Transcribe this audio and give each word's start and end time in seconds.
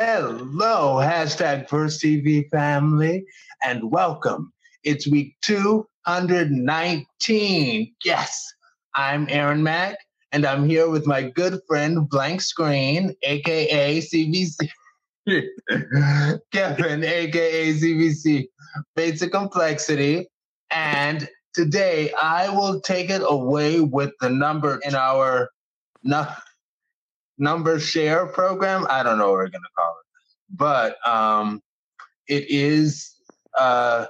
Hello, 0.00 1.02
hashtag 1.02 1.68
Verse 1.68 1.98
TV 1.98 2.48
family, 2.50 3.26
and 3.64 3.90
welcome. 3.90 4.52
It's 4.84 5.08
week 5.08 5.34
219. 5.42 7.94
Yes, 8.04 8.54
I'm 8.94 9.26
Aaron 9.28 9.64
Mack, 9.64 9.98
and 10.30 10.46
I'm 10.46 10.68
here 10.68 10.88
with 10.88 11.04
my 11.04 11.22
good 11.22 11.58
friend 11.66 12.08
Blank 12.08 12.42
Screen, 12.42 13.12
aka 13.24 13.98
CVC. 13.98 14.68
Kevin, 16.52 17.02
aka 17.02 17.72
CVC, 17.72 18.46
Basic 18.94 19.32
Complexity. 19.32 20.28
And 20.70 21.28
today 21.54 22.12
I 22.12 22.50
will 22.50 22.80
take 22.82 23.10
it 23.10 23.22
away 23.24 23.80
with 23.80 24.12
the 24.20 24.30
number 24.30 24.78
in 24.84 24.94
our 24.94 25.50
no, 26.04 26.24
number 27.38 27.78
share 27.78 28.26
program. 28.26 28.86
I 28.90 29.02
don't 29.02 29.18
know 29.18 29.28
what 29.28 29.34
we're 29.34 29.48
going 29.48 29.62
to 29.62 29.76
call 29.76 29.92
it. 29.92 30.56
But 30.56 31.06
um, 31.08 31.62
it 32.26 32.50
is 32.50 33.14
a 33.58 34.08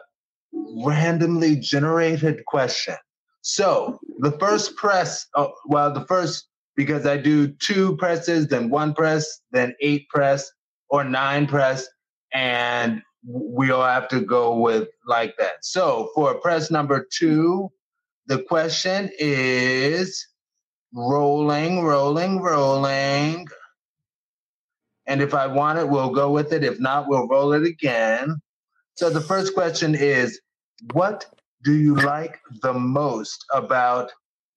randomly 0.52 1.56
generated 1.56 2.44
question. 2.46 2.96
So 3.42 4.00
the 4.18 4.32
first 4.32 4.76
press, 4.76 5.26
oh, 5.36 5.52
well, 5.66 5.92
the 5.92 6.04
first, 6.06 6.48
because 6.76 7.06
I 7.06 7.16
do 7.16 7.48
two 7.48 7.96
presses, 7.96 8.48
then 8.48 8.70
one 8.70 8.94
press, 8.94 9.40
then 9.52 9.74
eight 9.80 10.08
press, 10.08 10.50
or 10.90 11.04
nine 11.04 11.46
press, 11.46 11.86
and 12.32 13.02
we 13.26 13.70
all 13.70 13.84
have 13.84 14.08
to 14.08 14.20
go 14.20 14.58
with 14.58 14.88
like 15.06 15.36
that. 15.38 15.64
So 15.64 16.10
for 16.14 16.34
press 16.40 16.70
number 16.70 17.06
two, 17.12 17.70
the 18.26 18.42
question 18.42 19.10
is 19.18 20.26
rolling, 20.92 21.82
rolling, 21.82 22.40
rolling. 22.40 23.46
And 25.06 25.22
if 25.22 25.34
I 25.34 25.46
want 25.46 25.78
it, 25.78 25.88
we'll 25.88 26.10
go 26.10 26.30
with 26.30 26.52
it. 26.52 26.64
If 26.64 26.80
not, 26.80 27.08
we'll 27.08 27.28
roll 27.28 27.52
it 27.52 27.64
again. 27.64 28.40
So 28.96 29.10
the 29.10 29.20
first 29.20 29.54
question 29.54 29.94
is 29.94 30.40
What 30.92 31.26
do 31.64 31.74
you 31.74 31.94
like 31.94 32.38
the 32.62 32.74
most 32.74 33.44
about 33.52 34.10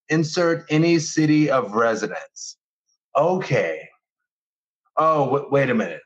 insert 0.08 0.64
any 0.70 0.98
city 0.98 1.50
of 1.50 1.72
residence? 1.72 2.56
Okay. 3.16 3.88
Oh, 4.96 5.24
w- 5.26 5.48
wait 5.50 5.70
a 5.70 5.74
minute 5.74 6.02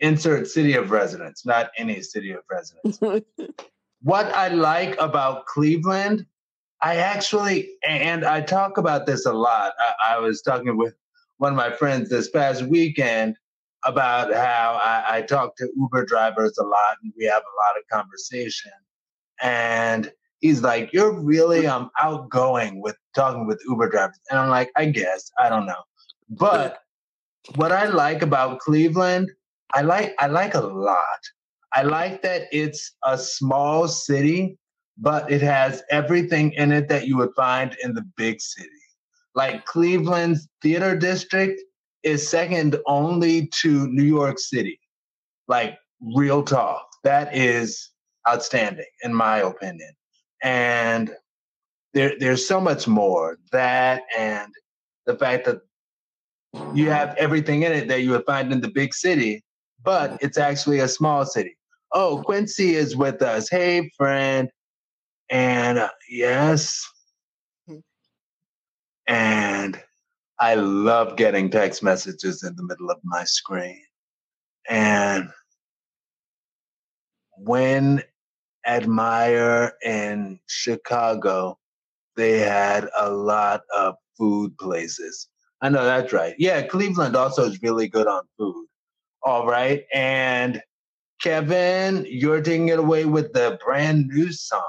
insert 0.00 0.46
city 0.46 0.74
of 0.74 0.90
residence, 0.90 1.44
not 1.44 1.70
any 1.76 2.02
city 2.02 2.32
of 2.32 2.42
residence. 2.50 3.00
what 4.02 4.26
I 4.34 4.48
like 4.48 4.96
about 5.00 5.46
Cleveland, 5.46 6.26
I 6.82 6.96
actually, 6.96 7.70
and 7.86 8.24
I 8.24 8.40
talk 8.40 8.78
about 8.78 9.06
this 9.06 9.26
a 9.26 9.32
lot. 9.32 9.72
I, 9.78 10.14
I, 10.14 10.18
was 10.18 10.42
talking 10.42 10.76
with 10.76 10.94
one 11.38 11.52
of 11.52 11.56
my 11.56 11.70
friends 11.70 12.08
this 12.08 12.30
past 12.30 12.62
weekend 12.62 13.36
about 13.84 14.32
how 14.32 14.78
I, 14.80 15.18
I 15.18 15.22
talk 15.22 15.56
to 15.56 15.68
Uber 15.76 16.04
drivers 16.04 16.56
a 16.58 16.62
lot 16.62 16.98
and 17.02 17.12
we 17.16 17.24
have 17.24 17.42
a 17.42 17.56
lot 17.66 17.78
of 17.78 17.88
conversation. 17.90 18.72
And 19.40 20.12
he's 20.40 20.62
like, 20.62 20.92
You're 20.92 21.18
really 21.20 21.66
um, 21.66 21.90
outgoing 21.98 22.80
with 22.80 22.96
talking 23.14 23.46
with 23.46 23.60
Uber 23.68 23.90
drivers. 23.90 24.20
And 24.30 24.38
I'm 24.38 24.48
like, 24.48 24.70
I 24.76 24.86
guess, 24.86 25.30
I 25.40 25.48
don't 25.48 25.66
know. 25.66 25.82
But 26.30 26.78
what 27.56 27.72
I 27.72 27.86
like 27.86 28.22
about 28.22 28.60
Cleveland 28.60 29.30
I 29.74 29.82
like 29.82 30.14
I 30.18 30.26
like 30.26 30.54
a 30.54 30.60
lot. 30.60 31.20
I 31.74 31.82
like 31.82 32.22
that 32.22 32.44
it's 32.52 32.94
a 33.04 33.18
small 33.18 33.86
city, 33.88 34.58
but 34.98 35.30
it 35.30 35.40
has 35.42 35.82
everything 35.90 36.52
in 36.52 36.72
it 36.72 36.88
that 36.88 37.06
you 37.06 37.16
would 37.16 37.34
find 37.34 37.76
in 37.82 37.94
the 37.94 38.04
big 38.16 38.40
city. 38.40 38.68
Like 39.34 39.64
Cleveland's 39.64 40.48
theater 40.62 40.96
district 40.96 41.60
is 42.02 42.28
second 42.28 42.76
only 42.86 43.46
to 43.46 43.86
New 43.88 44.02
York 44.02 44.38
City. 44.38 44.80
Like 45.46 45.78
real 46.00 46.42
talk. 46.42 46.86
That 47.04 47.34
is 47.34 47.90
outstanding 48.28 48.86
in 49.02 49.14
my 49.14 49.38
opinion. 49.38 49.92
And 50.42 51.10
there 51.94 52.14
there's 52.18 52.46
so 52.46 52.60
much 52.60 52.88
more. 52.88 53.38
That 53.52 54.02
and 54.16 54.52
the 55.06 55.16
fact 55.16 55.46
that 55.46 55.60
you 56.74 56.90
have 56.90 57.14
everything 57.16 57.62
in 57.62 57.72
it 57.72 57.88
that 57.88 58.02
you 58.02 58.10
would 58.10 58.24
find 58.24 58.52
in 58.52 58.60
the 58.60 58.70
big 58.70 58.94
city 58.94 59.44
but 59.84 60.18
it's 60.20 60.38
actually 60.38 60.80
a 60.80 60.88
small 60.88 61.24
city. 61.24 61.56
Oh, 61.92 62.22
Quincy 62.24 62.74
is 62.74 62.96
with 62.96 63.22
us. 63.22 63.48
Hey, 63.48 63.90
friend. 63.96 64.50
And 65.30 65.78
uh, 65.78 65.90
yes. 66.08 66.86
Hmm. 67.66 67.78
And 69.06 69.82
I 70.40 70.54
love 70.54 71.16
getting 71.16 71.50
text 71.50 71.82
messages 71.82 72.42
in 72.42 72.54
the 72.56 72.62
middle 72.62 72.90
of 72.90 72.98
my 73.04 73.24
screen. 73.24 73.82
And 74.68 75.28
when 77.36 78.02
Admire 78.66 79.72
in 79.82 80.38
Chicago, 80.46 81.58
they 82.16 82.38
had 82.38 82.88
a 82.98 83.10
lot 83.10 83.62
of 83.74 83.94
food 84.16 84.56
places. 84.58 85.28
I 85.60 85.68
know 85.68 85.84
that's 85.84 86.12
right. 86.12 86.34
Yeah, 86.38 86.62
Cleveland 86.62 87.16
also 87.16 87.44
is 87.44 87.62
really 87.62 87.88
good 87.88 88.06
on 88.06 88.22
food. 88.36 88.66
All 89.22 89.46
right. 89.46 89.84
And 89.92 90.60
Kevin, 91.20 92.06
you're 92.08 92.42
taking 92.42 92.68
it 92.68 92.78
away 92.78 93.04
with 93.04 93.32
the 93.32 93.58
brand 93.64 94.06
new 94.08 94.32
song. 94.32 94.62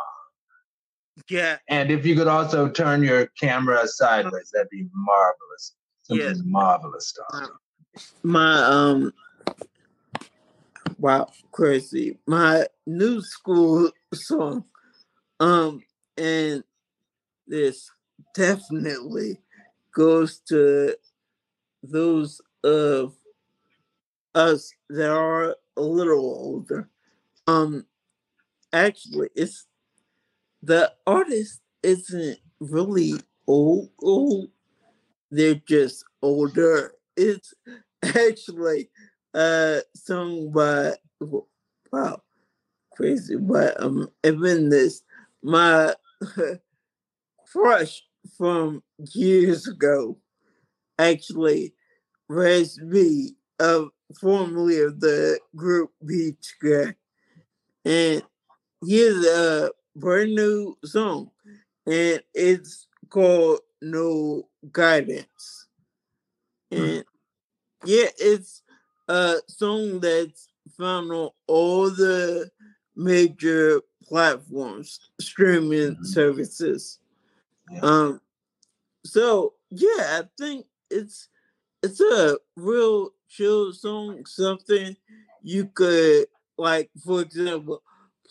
Yeah. 1.29 1.57
And 1.67 1.91
if 1.91 2.05
you 2.05 2.15
could 2.15 2.27
also 2.27 2.69
turn 2.69 3.03
your 3.03 3.27
camera 3.39 3.87
sideways, 3.87 4.51
that'd 4.53 4.69
be 4.69 4.87
marvelous. 4.93 5.75
Something 6.03 6.25
yeah. 6.25 6.33
marvelous 6.43 7.07
stuff. 7.09 7.49
My 8.23 8.63
um 8.63 9.13
wow, 10.97 11.29
crazy. 11.51 12.17
My 12.27 12.65
new 12.85 13.21
school 13.21 13.91
song. 14.13 14.65
Um 15.39 15.83
and 16.17 16.63
this 17.47 17.91
definitely 18.35 19.39
goes 19.93 20.39
to 20.47 20.95
those 21.83 22.41
of 22.63 23.13
us 24.35 24.71
that 24.89 25.11
are 25.11 25.55
a 25.77 25.81
little 25.81 26.19
older. 26.19 26.89
Um, 27.47 27.85
actually, 28.71 29.29
it's 29.35 29.65
the 30.61 30.93
artist 31.07 31.61
isn't 31.83 32.39
really 32.59 33.13
old. 33.47 33.89
Old, 34.01 34.49
they're 35.31 35.61
just 35.67 36.05
older. 36.21 36.93
It's 37.17 37.53
actually 38.03 38.89
uh 39.33 39.79
sung 39.95 40.51
by 40.51 40.93
wow, 41.91 42.21
crazy. 42.93 43.35
But 43.37 43.81
um, 43.81 44.09
even 44.23 44.69
this 44.69 45.03
my 45.43 45.95
crush 47.51 48.03
from 48.37 48.83
years 49.13 49.67
ago 49.67 50.17
actually 50.97 51.73
Raz-B 52.29 53.35
of 53.59 53.89
formerly 54.19 54.81
of 54.81 54.99
the 54.99 55.39
group 55.55 55.91
B2K. 56.05 56.95
And 57.85 58.23
here's 58.85 59.25
a 59.25 59.71
brand 59.95 60.35
new 60.35 60.77
song, 60.83 61.31
and 61.85 62.21
it's 62.33 62.87
called 63.09 63.59
No 63.81 64.47
Guidance. 64.71 65.67
Hmm. 66.71 66.81
And 66.81 67.05
yeah, 67.85 68.07
it's 68.17 68.61
a 69.07 69.37
song 69.47 69.99
that's 69.99 70.47
found 70.77 71.11
on 71.11 71.29
all 71.47 71.89
the 71.89 72.49
major 72.95 73.81
platforms, 74.03 74.99
streaming 75.19 75.93
mm-hmm. 75.93 76.03
services. 76.03 76.99
Yeah. 77.71 77.79
Um, 77.81 78.21
so 79.05 79.53
yeah, 79.69 80.19
I 80.19 80.23
think 80.37 80.65
it's 80.89 81.29
it's 81.81 82.01
a 82.01 82.37
real 82.55 83.11
chill 83.29 83.71
song, 83.73 84.25
something 84.25 84.95
you 85.41 85.65
could 85.67 86.27
like, 86.57 86.89
for 87.05 87.21
example, 87.21 87.81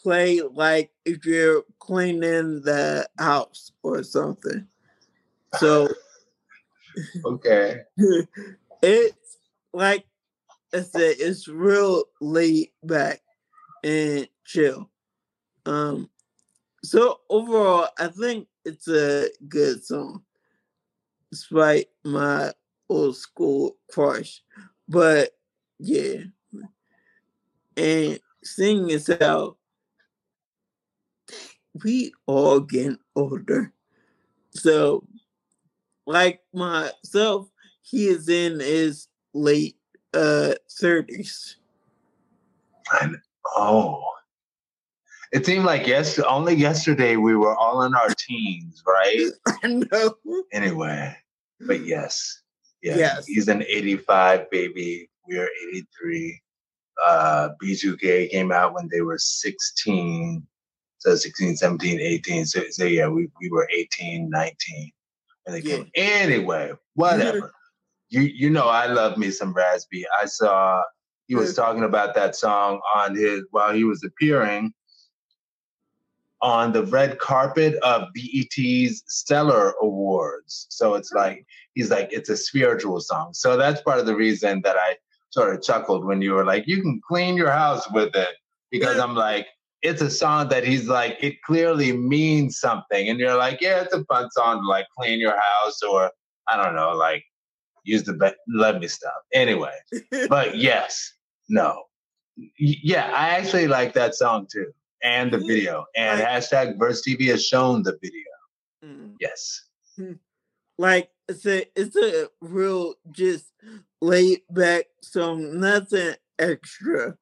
play 0.02 0.40
like 0.40 0.90
if 1.04 1.24
you're 1.26 1.64
cleaning 1.78 2.62
the 2.62 3.08
house 3.18 3.72
or 3.82 4.02
something. 4.02 4.66
So 5.56 5.88
okay. 7.24 7.80
it's 8.82 9.38
like 9.72 10.06
I 10.72 10.80
said, 10.80 11.16
it's 11.18 11.48
real 11.48 12.04
laid 12.20 12.70
back 12.82 13.20
and 13.82 14.28
chill. 14.44 14.90
Um 15.66 16.10
so 16.82 17.20
overall 17.28 17.88
I 17.98 18.08
think 18.08 18.48
it's 18.64 18.88
a 18.88 19.28
good 19.48 19.84
song. 19.84 20.22
Despite 21.30 21.88
my 22.04 22.52
old 22.88 23.16
school 23.16 23.76
crush. 23.90 24.42
But 24.88 25.30
yeah. 25.78 26.22
And 27.76 28.18
as 28.90 29.10
how 29.20 29.56
we 31.84 32.12
all 32.26 32.60
getting 32.60 32.98
older. 33.16 33.72
So 34.50 35.06
like 36.06 36.40
myself, 36.52 37.48
he 37.82 38.08
is 38.08 38.28
in 38.28 38.60
his 38.60 39.08
late 39.34 39.76
uh 40.14 40.54
30s. 40.80 41.56
And 43.02 43.16
oh, 43.56 44.02
it 45.32 45.44
seemed 45.44 45.64
like 45.66 45.86
yes, 45.86 46.18
only 46.18 46.54
yesterday 46.54 47.16
we 47.16 47.36
were 47.36 47.54
all 47.54 47.82
in 47.82 47.94
our 47.94 48.08
teens, 48.16 48.82
right? 48.86 49.26
I 49.62 49.66
know. 49.92 50.14
Anyway, 50.52 51.14
but 51.66 51.84
yes, 51.84 52.42
yes, 52.82 52.98
Yes. 52.98 53.26
he's 53.26 53.48
an 53.48 53.62
85 53.62 54.50
baby. 54.50 55.10
We 55.28 55.38
are 55.38 55.48
83. 55.70 56.40
Uh, 57.06 57.48
B2K 57.62 58.30
came 58.30 58.50
out 58.50 58.74
when 58.74 58.88
they 58.90 59.02
were 59.02 59.18
16. 59.18 60.44
So 60.98 61.14
16, 61.14 61.56
17, 61.56 62.00
18. 62.00 62.46
So, 62.46 62.62
so 62.70 62.84
yeah, 62.84 63.08
we, 63.08 63.28
we 63.40 63.50
were 63.50 63.68
18, 63.72 64.28
19 64.28 64.92
when 65.44 65.54
they 65.54 65.68
came. 65.68 65.90
Anyway, 65.94 66.72
whatever. 66.94 67.52
you 68.08 68.22
you 68.22 68.50
know 68.50 68.68
I 68.68 68.86
love 68.86 69.16
me 69.16 69.30
some 69.30 69.52
Raz-B. 69.52 70.06
I 70.20 70.26
saw 70.26 70.82
he 71.26 71.34
was 71.34 71.54
talking 71.54 71.84
about 71.84 72.14
that 72.14 72.36
song 72.36 72.80
on 72.94 73.14
his 73.14 73.42
while 73.50 73.72
he 73.72 73.84
was 73.84 74.02
appearing 74.04 74.72
on 76.40 76.72
the 76.72 76.84
red 76.84 77.18
carpet 77.18 77.74
of 77.82 78.08
BET's 78.14 79.02
Stellar 79.08 79.74
Awards. 79.82 80.66
So 80.70 80.94
it's 80.94 81.12
like 81.12 81.44
he's 81.74 81.90
like 81.90 82.08
it's 82.12 82.28
a 82.28 82.36
spiritual 82.36 83.00
song. 83.00 83.34
So 83.34 83.56
that's 83.56 83.82
part 83.82 83.98
of 83.98 84.06
the 84.06 84.16
reason 84.16 84.62
that 84.62 84.76
I 84.76 84.96
sort 85.30 85.54
of 85.54 85.62
chuckled 85.62 86.04
when 86.04 86.22
you 86.22 86.32
were 86.32 86.44
like, 86.44 86.66
you 86.66 86.80
can 86.80 87.00
clean 87.06 87.36
your 87.36 87.50
house 87.50 87.90
with 87.92 88.14
it 88.14 88.34
because 88.70 88.98
I'm 88.98 89.14
like. 89.14 89.46
It's 89.82 90.02
a 90.02 90.10
song 90.10 90.48
that 90.48 90.64
he's 90.64 90.88
like, 90.88 91.16
it 91.20 91.40
clearly 91.42 91.92
means 91.92 92.58
something. 92.58 93.08
And 93.08 93.18
you're 93.20 93.36
like, 93.36 93.60
yeah, 93.60 93.82
it's 93.82 93.94
a 93.94 94.04
fun 94.04 94.30
song 94.32 94.60
to 94.62 94.66
like 94.66 94.86
clean 94.98 95.20
your 95.20 95.36
house 95.38 95.82
or 95.82 96.10
I 96.48 96.56
don't 96.56 96.74
know, 96.74 96.92
like 96.96 97.24
use 97.84 98.02
the 98.04 98.14
be- 98.14 98.56
let 98.56 98.80
me 98.80 98.88
stop. 98.88 99.22
Anyway, 99.32 99.74
but 100.28 100.56
yes, 100.56 101.12
no. 101.48 101.84
Yeah, 102.58 103.10
I 103.14 103.30
actually 103.30 103.66
like 103.68 103.94
that 103.94 104.14
song 104.14 104.46
too. 104.52 104.72
And 105.02 105.30
the 105.32 105.38
video. 105.38 105.86
And 105.96 106.20
like- 106.20 106.28
hashtag 106.28 106.78
Verse 106.78 107.02
TV 107.06 107.28
has 107.28 107.46
shown 107.46 107.82
the 107.82 107.96
video. 108.02 108.24
Mm. 108.84 109.14
Yes. 109.20 109.62
like 110.78 111.10
it's 111.28 111.44
a 111.46 111.66
it's 111.74 111.96
a 111.96 112.28
real 112.40 112.94
just 113.10 113.52
laid 114.00 114.42
back 114.50 114.86
song, 115.02 115.60
nothing 115.60 116.14
extra 116.38 117.16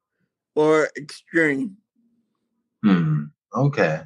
or 0.55 0.91
extreme. 0.97 1.76
Hmm. 2.87 3.25
Okay. 3.53 4.03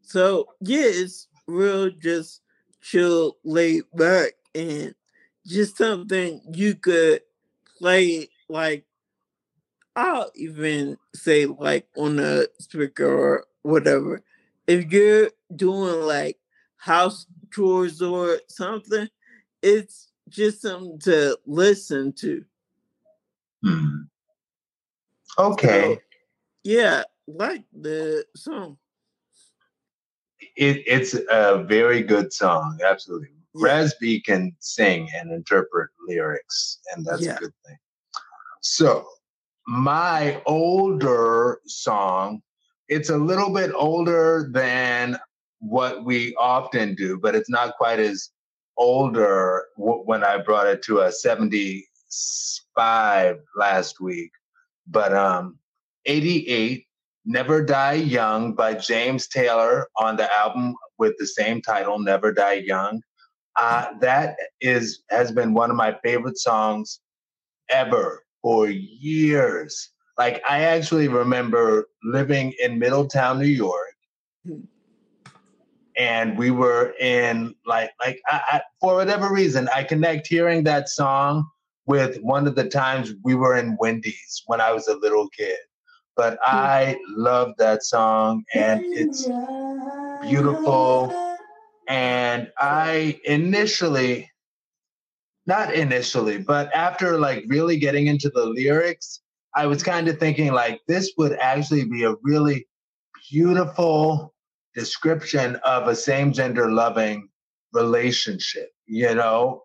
So 0.00 0.48
yeah, 0.60 0.86
it's 0.86 1.28
real 1.46 1.90
just 1.90 2.40
chill, 2.80 3.36
laid 3.44 3.82
back, 3.94 4.32
and 4.54 4.94
just 5.46 5.76
something 5.76 6.40
you 6.54 6.74
could 6.74 7.20
play 7.78 8.30
like 8.48 8.86
I'll 9.94 10.30
even 10.36 10.96
say 11.14 11.44
like 11.44 11.86
on 11.98 12.18
a 12.18 12.46
speaker 12.60 13.06
or 13.06 13.46
whatever. 13.60 14.22
If 14.66 14.90
you're 14.90 15.30
doing 15.54 16.00
like 16.00 16.38
house 16.76 17.26
chores 17.52 18.00
or 18.00 18.40
something, 18.48 19.08
it's 19.60 20.12
just 20.30 20.62
something 20.62 20.98
to 21.00 21.38
listen 21.44 22.14
to. 22.14 22.42
Hmm. 23.62 23.96
Okay. 25.38 25.94
So, 25.94 26.00
yeah, 26.66 27.04
like 27.28 27.62
the 27.72 28.24
song. 28.34 28.76
It, 30.56 30.82
it's 30.86 31.14
a 31.30 31.62
very 31.66 32.02
good 32.02 32.32
song. 32.32 32.78
Absolutely. 32.84 33.28
Yeah. 33.54 33.64
Raz-B 33.66 34.20
can 34.22 34.54
sing 34.58 35.08
and 35.14 35.30
interpret 35.32 35.90
lyrics, 36.08 36.80
and 36.94 37.06
that's 37.06 37.22
Yeah. 37.22 37.36
a 37.36 37.38
good 37.38 37.54
thing. 37.64 37.78
So, 38.62 39.06
my 39.66 40.42
older 40.44 41.60
song, 41.66 42.42
it's 42.88 43.10
a 43.10 43.16
little 43.16 43.50
bit 43.54 43.70
older 43.74 44.48
than 44.52 45.16
what 45.60 46.04
we 46.04 46.34
often 46.36 46.94
do, 46.96 47.16
but 47.18 47.34
it's 47.36 47.48
not 47.48 47.76
quite 47.76 47.98
as 48.00 48.30
older 48.76 49.64
w- 49.78 50.02
when 50.04 50.22
I 50.22 50.36
brought 50.38 50.66
it 50.66 50.82
to 50.82 51.00
a 51.00 51.10
75 51.12 53.38
last 53.56 54.00
week. 54.00 54.30
But 54.86 55.14
um 55.14 55.58
88 56.06 56.86
Never 57.28 57.64
Die 57.64 57.92
Young 57.94 58.54
by 58.54 58.74
James 58.74 59.26
Taylor 59.26 59.88
on 59.96 60.16
the 60.16 60.32
album 60.38 60.74
with 60.98 61.14
the 61.18 61.26
same 61.26 61.60
title, 61.60 61.98
Never 61.98 62.32
Die 62.32 62.62
Young. 62.64 63.02
Uh, 63.56 63.86
that 64.00 64.36
is 64.60 65.02
has 65.10 65.32
been 65.32 65.54
one 65.54 65.70
of 65.70 65.76
my 65.76 65.96
favorite 66.04 66.38
songs 66.38 67.00
ever 67.70 68.22
for 68.42 68.68
years. 68.68 69.90
Like 70.18 70.42
I 70.48 70.62
actually 70.62 71.08
remember 71.08 71.88
living 72.04 72.52
in 72.62 72.78
Middletown, 72.78 73.38
New 73.38 73.46
York, 73.46 73.82
Hmm. 74.46 74.60
and 75.96 76.38
we 76.38 76.50
were 76.52 76.94
in 77.00 77.54
like 77.66 77.90
like 77.98 78.20
I, 78.28 78.40
I, 78.52 78.60
for 78.80 78.94
whatever 78.94 79.32
reason 79.32 79.68
I 79.74 79.82
connect 79.82 80.28
hearing 80.28 80.62
that 80.64 80.88
song 80.88 81.48
with 81.86 82.18
one 82.18 82.46
of 82.46 82.54
the 82.54 82.68
times 82.68 83.14
we 83.24 83.34
were 83.34 83.56
in 83.56 83.76
Wendy's 83.80 84.42
when 84.46 84.60
I 84.60 84.72
was 84.72 84.86
a 84.88 84.96
little 84.96 85.28
kid. 85.30 85.56
But 86.16 86.38
I 86.42 86.98
love 87.10 87.52
that 87.58 87.84
song 87.84 88.44
and 88.54 88.82
it's 88.84 89.24
beautiful. 90.26 91.12
And 91.88 92.50
I 92.58 93.20
initially, 93.24 94.30
not 95.46 95.74
initially, 95.74 96.38
but 96.38 96.74
after 96.74 97.18
like 97.18 97.44
really 97.48 97.78
getting 97.78 98.06
into 98.06 98.30
the 98.30 98.46
lyrics, 98.46 99.20
I 99.54 99.66
was 99.66 99.82
kind 99.82 100.08
of 100.08 100.18
thinking 100.18 100.52
like 100.52 100.80
this 100.88 101.12
would 101.18 101.32
actually 101.38 101.84
be 101.84 102.04
a 102.04 102.14
really 102.22 102.66
beautiful 103.30 104.34
description 104.74 105.56
of 105.64 105.88
a 105.88 105.96
same 105.96 106.32
gender 106.32 106.70
loving 106.70 107.28
relationship, 107.72 108.70
you 108.86 109.14
know, 109.14 109.62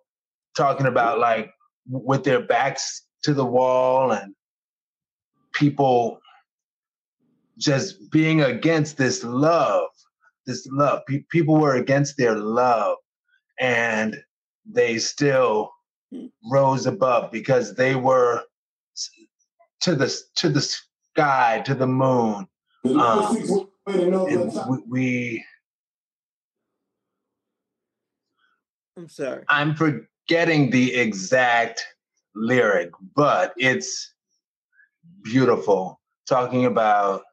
talking 0.56 0.86
about 0.86 1.20
like 1.20 1.52
with 1.90 2.24
their 2.24 2.46
backs 2.46 3.04
to 3.24 3.34
the 3.34 3.46
wall 3.46 4.12
and 4.12 4.34
people 5.54 6.21
just 7.62 8.12
being 8.12 8.42
against 8.42 8.98
this 8.98 9.24
love 9.24 9.88
this 10.46 10.68
love. 10.72 11.02
Pe- 11.08 11.26
people 11.30 11.56
were 11.56 11.76
against 11.76 12.18
their 12.18 12.36
love, 12.36 12.98
and 13.60 14.16
they 14.66 14.98
still 14.98 15.72
rose 16.52 16.86
above 16.86 17.32
because 17.32 17.76
they 17.76 17.96
were 17.96 18.42
to 19.82 19.96
the 19.96 20.14
to 20.36 20.50
the 20.50 20.62
sky, 20.62 21.62
to 21.66 21.76
the 21.76 21.88
moon. 21.88 22.48
Um, 22.86 23.38
and 23.88 24.54
we, 24.70 24.78
we, 24.88 25.46
I'm 28.98 29.08
sorry. 29.08 29.44
I'm 29.50 29.76
forgetting 29.76 30.70
the 30.72 30.96
exact 30.96 31.86
lyric, 32.36 32.92
but 33.16 33.54
it's 33.58 34.14
beautiful. 35.24 36.00
Talking 36.28 36.66
about 36.66 37.24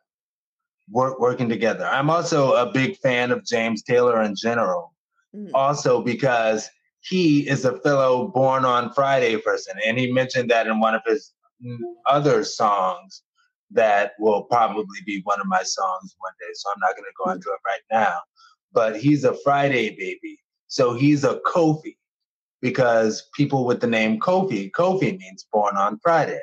work, 0.90 1.20
working 1.20 1.48
together. 1.48 1.86
I'm 1.86 2.10
also 2.10 2.52
a 2.54 2.70
big 2.72 2.96
fan 2.98 3.30
of 3.30 3.44
James 3.44 3.82
Taylor 3.82 4.22
in 4.22 4.34
general. 4.36 4.92
Mm. 5.34 5.50
also 5.52 6.02
because 6.02 6.70
he 7.00 7.46
is 7.48 7.64
a 7.66 7.78
fellow 7.80 8.28
born 8.28 8.64
on 8.64 8.92
Friday 8.92 9.36
person. 9.36 9.76
And 9.86 9.98
he 9.98 10.10
mentioned 10.10 10.50
that 10.50 10.66
in 10.66 10.80
one 10.80 10.94
of 10.94 11.02
his 11.06 11.32
mm, 11.64 11.76
other 12.06 12.44
songs 12.44 13.22
that 13.70 14.12
will 14.18 14.44
probably 14.44 15.00
be 15.04 15.20
one 15.24 15.38
of 15.38 15.46
my 15.46 15.62
songs 15.62 16.16
one 16.18 16.32
day. 16.40 16.48
So 16.54 16.70
I'm 16.70 16.80
not 16.80 16.96
going 16.96 17.04
to 17.04 17.24
go 17.24 17.30
into 17.30 17.50
it 17.50 17.60
right 17.66 17.82
now. 17.90 18.20
But 18.72 18.98
he's 18.98 19.24
a 19.24 19.34
Friday 19.44 19.90
baby. 19.90 20.38
So 20.68 20.94
he's 20.94 21.24
a 21.24 21.40
Kofi 21.46 21.96
because 22.62 23.28
people 23.34 23.66
with 23.66 23.80
the 23.80 23.86
name 23.86 24.18
Kofi, 24.18 24.70
Kofi 24.70 25.18
means 25.18 25.46
born 25.52 25.76
on 25.76 25.98
Friday. 26.02 26.40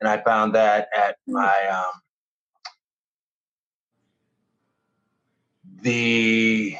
And 0.00 0.08
I 0.10 0.22
found 0.22 0.54
that 0.54 0.88
at 0.94 1.16
my, 1.26 1.68
um, 1.68 2.00
the 5.82 6.76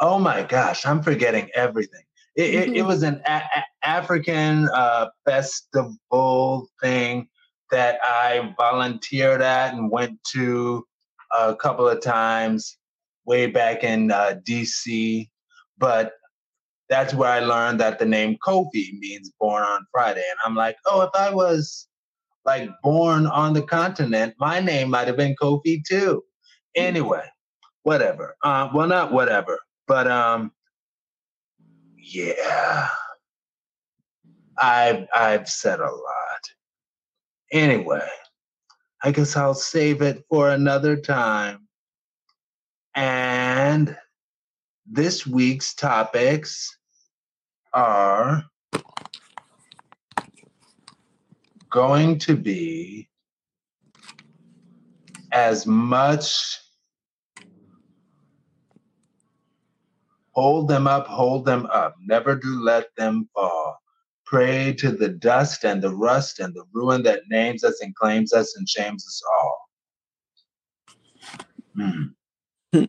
oh 0.00 0.18
my 0.18 0.42
gosh, 0.42 0.86
I'm 0.86 1.02
forgetting 1.02 1.50
everything. 1.54 2.02
It, 2.36 2.54
it, 2.54 2.76
it 2.76 2.82
was 2.82 3.02
an 3.02 3.20
a- 3.26 3.42
a- 3.56 3.86
African 3.88 4.68
uh, 4.72 5.08
festival 5.24 6.68
thing 6.80 7.28
that 7.70 7.98
I 8.02 8.54
volunteered 8.56 9.42
at 9.42 9.74
and 9.74 9.90
went 9.90 10.18
to 10.32 10.86
a 11.36 11.54
couple 11.56 11.88
of 11.88 12.00
times 12.00 12.78
way 13.26 13.46
back 13.46 13.84
in 13.84 14.10
uh, 14.10 14.36
DC. 14.46 15.28
But 15.78 16.12
that's 16.88 17.12
where 17.12 17.30
I 17.30 17.40
learned 17.40 17.80
that 17.80 17.98
the 17.98 18.06
name 18.06 18.36
Kofi 18.46 18.98
means 18.98 19.30
born 19.38 19.62
on 19.62 19.86
Friday. 19.92 20.24
And 20.30 20.38
I'm 20.44 20.54
like, 20.54 20.76
oh, 20.86 21.02
if 21.02 21.10
I 21.14 21.30
was 21.34 21.86
like 22.44 22.70
born 22.82 23.26
on 23.26 23.52
the 23.52 23.62
continent, 23.62 24.34
my 24.38 24.60
name 24.60 24.90
might 24.90 25.06
have 25.06 25.16
been 25.16 25.36
Kofi 25.40 25.82
too. 25.84 26.22
Anyway, 26.74 27.26
whatever. 27.88 28.36
Uh, 28.42 28.68
well, 28.74 28.86
not 28.86 29.10
whatever, 29.12 29.58
but 29.86 30.06
um, 30.06 30.52
yeah, 31.96 32.86
I've 34.58 35.06
I've 35.16 35.48
said 35.48 35.80
a 35.80 35.90
lot, 35.90 36.42
Anyway, 37.50 38.06
I 39.02 39.10
guess 39.10 39.38
I'll 39.38 39.54
save 39.54 40.02
it 40.02 40.22
for 40.28 40.50
another 40.50 40.96
time. 40.96 41.66
And 42.94 43.96
this 44.84 45.26
week's 45.26 45.72
topics 45.72 46.76
are 47.72 48.44
going 51.70 52.18
to 52.18 52.36
be 52.36 53.08
as 55.32 55.66
much 55.66 56.58
hold 60.40 60.68
them 60.68 60.86
up, 60.86 61.06
hold 61.08 61.44
them 61.44 61.66
up, 61.66 61.96
never 62.00 62.36
do 62.36 62.60
let 62.62 62.94
them 62.96 63.28
fall. 63.34 63.76
Pray 64.24 64.72
to 64.74 64.92
the 64.92 65.08
dust 65.08 65.64
and 65.64 65.82
the 65.82 65.92
rust 65.92 66.38
and 66.38 66.54
the 66.54 66.64
ruin 66.72 67.02
that 67.02 67.22
names 67.28 67.64
us 67.64 67.80
and 67.80 67.92
claims 67.96 68.32
us 68.32 68.56
and 68.56 68.68
shames 68.68 69.04
us 69.04 69.22
all. 69.36 69.68
Hmm. 71.74 72.02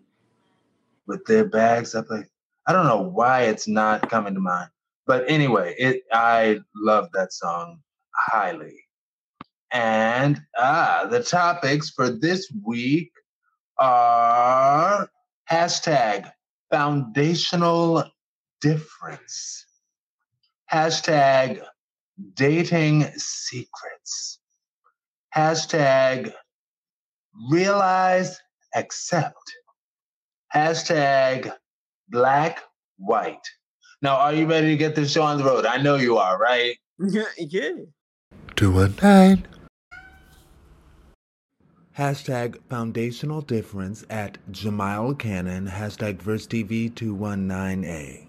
With 1.07 1.25
their 1.25 1.45
bags 1.45 1.95
up 1.95 2.05
like 2.11 2.29
I 2.67 2.73
don't 2.73 2.85
know 2.85 3.01
why 3.01 3.43
it's 3.43 3.67
not 3.67 4.11
coming 4.11 4.35
to 4.35 4.39
mind. 4.39 4.69
But 5.07 5.27
anyway, 5.27 5.73
it 5.79 6.03
I 6.11 6.59
love 6.75 7.09
that 7.13 7.33
song 7.33 7.79
highly. 8.15 8.75
And 9.71 10.39
ah, 10.55 11.07
the 11.09 11.23
topics 11.23 11.89
for 11.89 12.11
this 12.11 12.51
week 12.63 13.11
are 13.79 15.09
hashtag 15.49 16.31
foundational 16.71 18.03
difference, 18.61 19.65
hashtag 20.71 21.61
dating 22.35 23.05
secrets, 23.17 24.39
hashtag 25.35 26.33
realize, 27.49 28.39
accept, 28.75 29.35
hashtag 30.53 31.53
black, 32.09 32.61
white. 32.97 33.37
Now, 34.01 34.17
are 34.17 34.33
you 34.33 34.45
ready 34.45 34.67
to 34.69 34.77
get 34.77 34.95
this 34.95 35.11
show 35.11 35.23
on 35.23 35.37
the 35.37 35.43
road? 35.43 35.65
I 35.65 35.77
know 35.77 35.95
you 35.95 36.17
are, 36.17 36.37
right? 36.37 36.77
Yeah, 37.01 37.23
yeah. 37.37 37.69
Two 38.57 38.71
one 38.71 38.93
nine. 39.01 39.47
Hashtag 41.99 42.57
foundational 42.69 43.41
difference 43.41 44.05
at 44.09 44.37
Jamyle 44.49 45.19
Cannon. 45.19 45.67
Hashtag 45.67 46.23
VerseTV219A. 46.23 48.25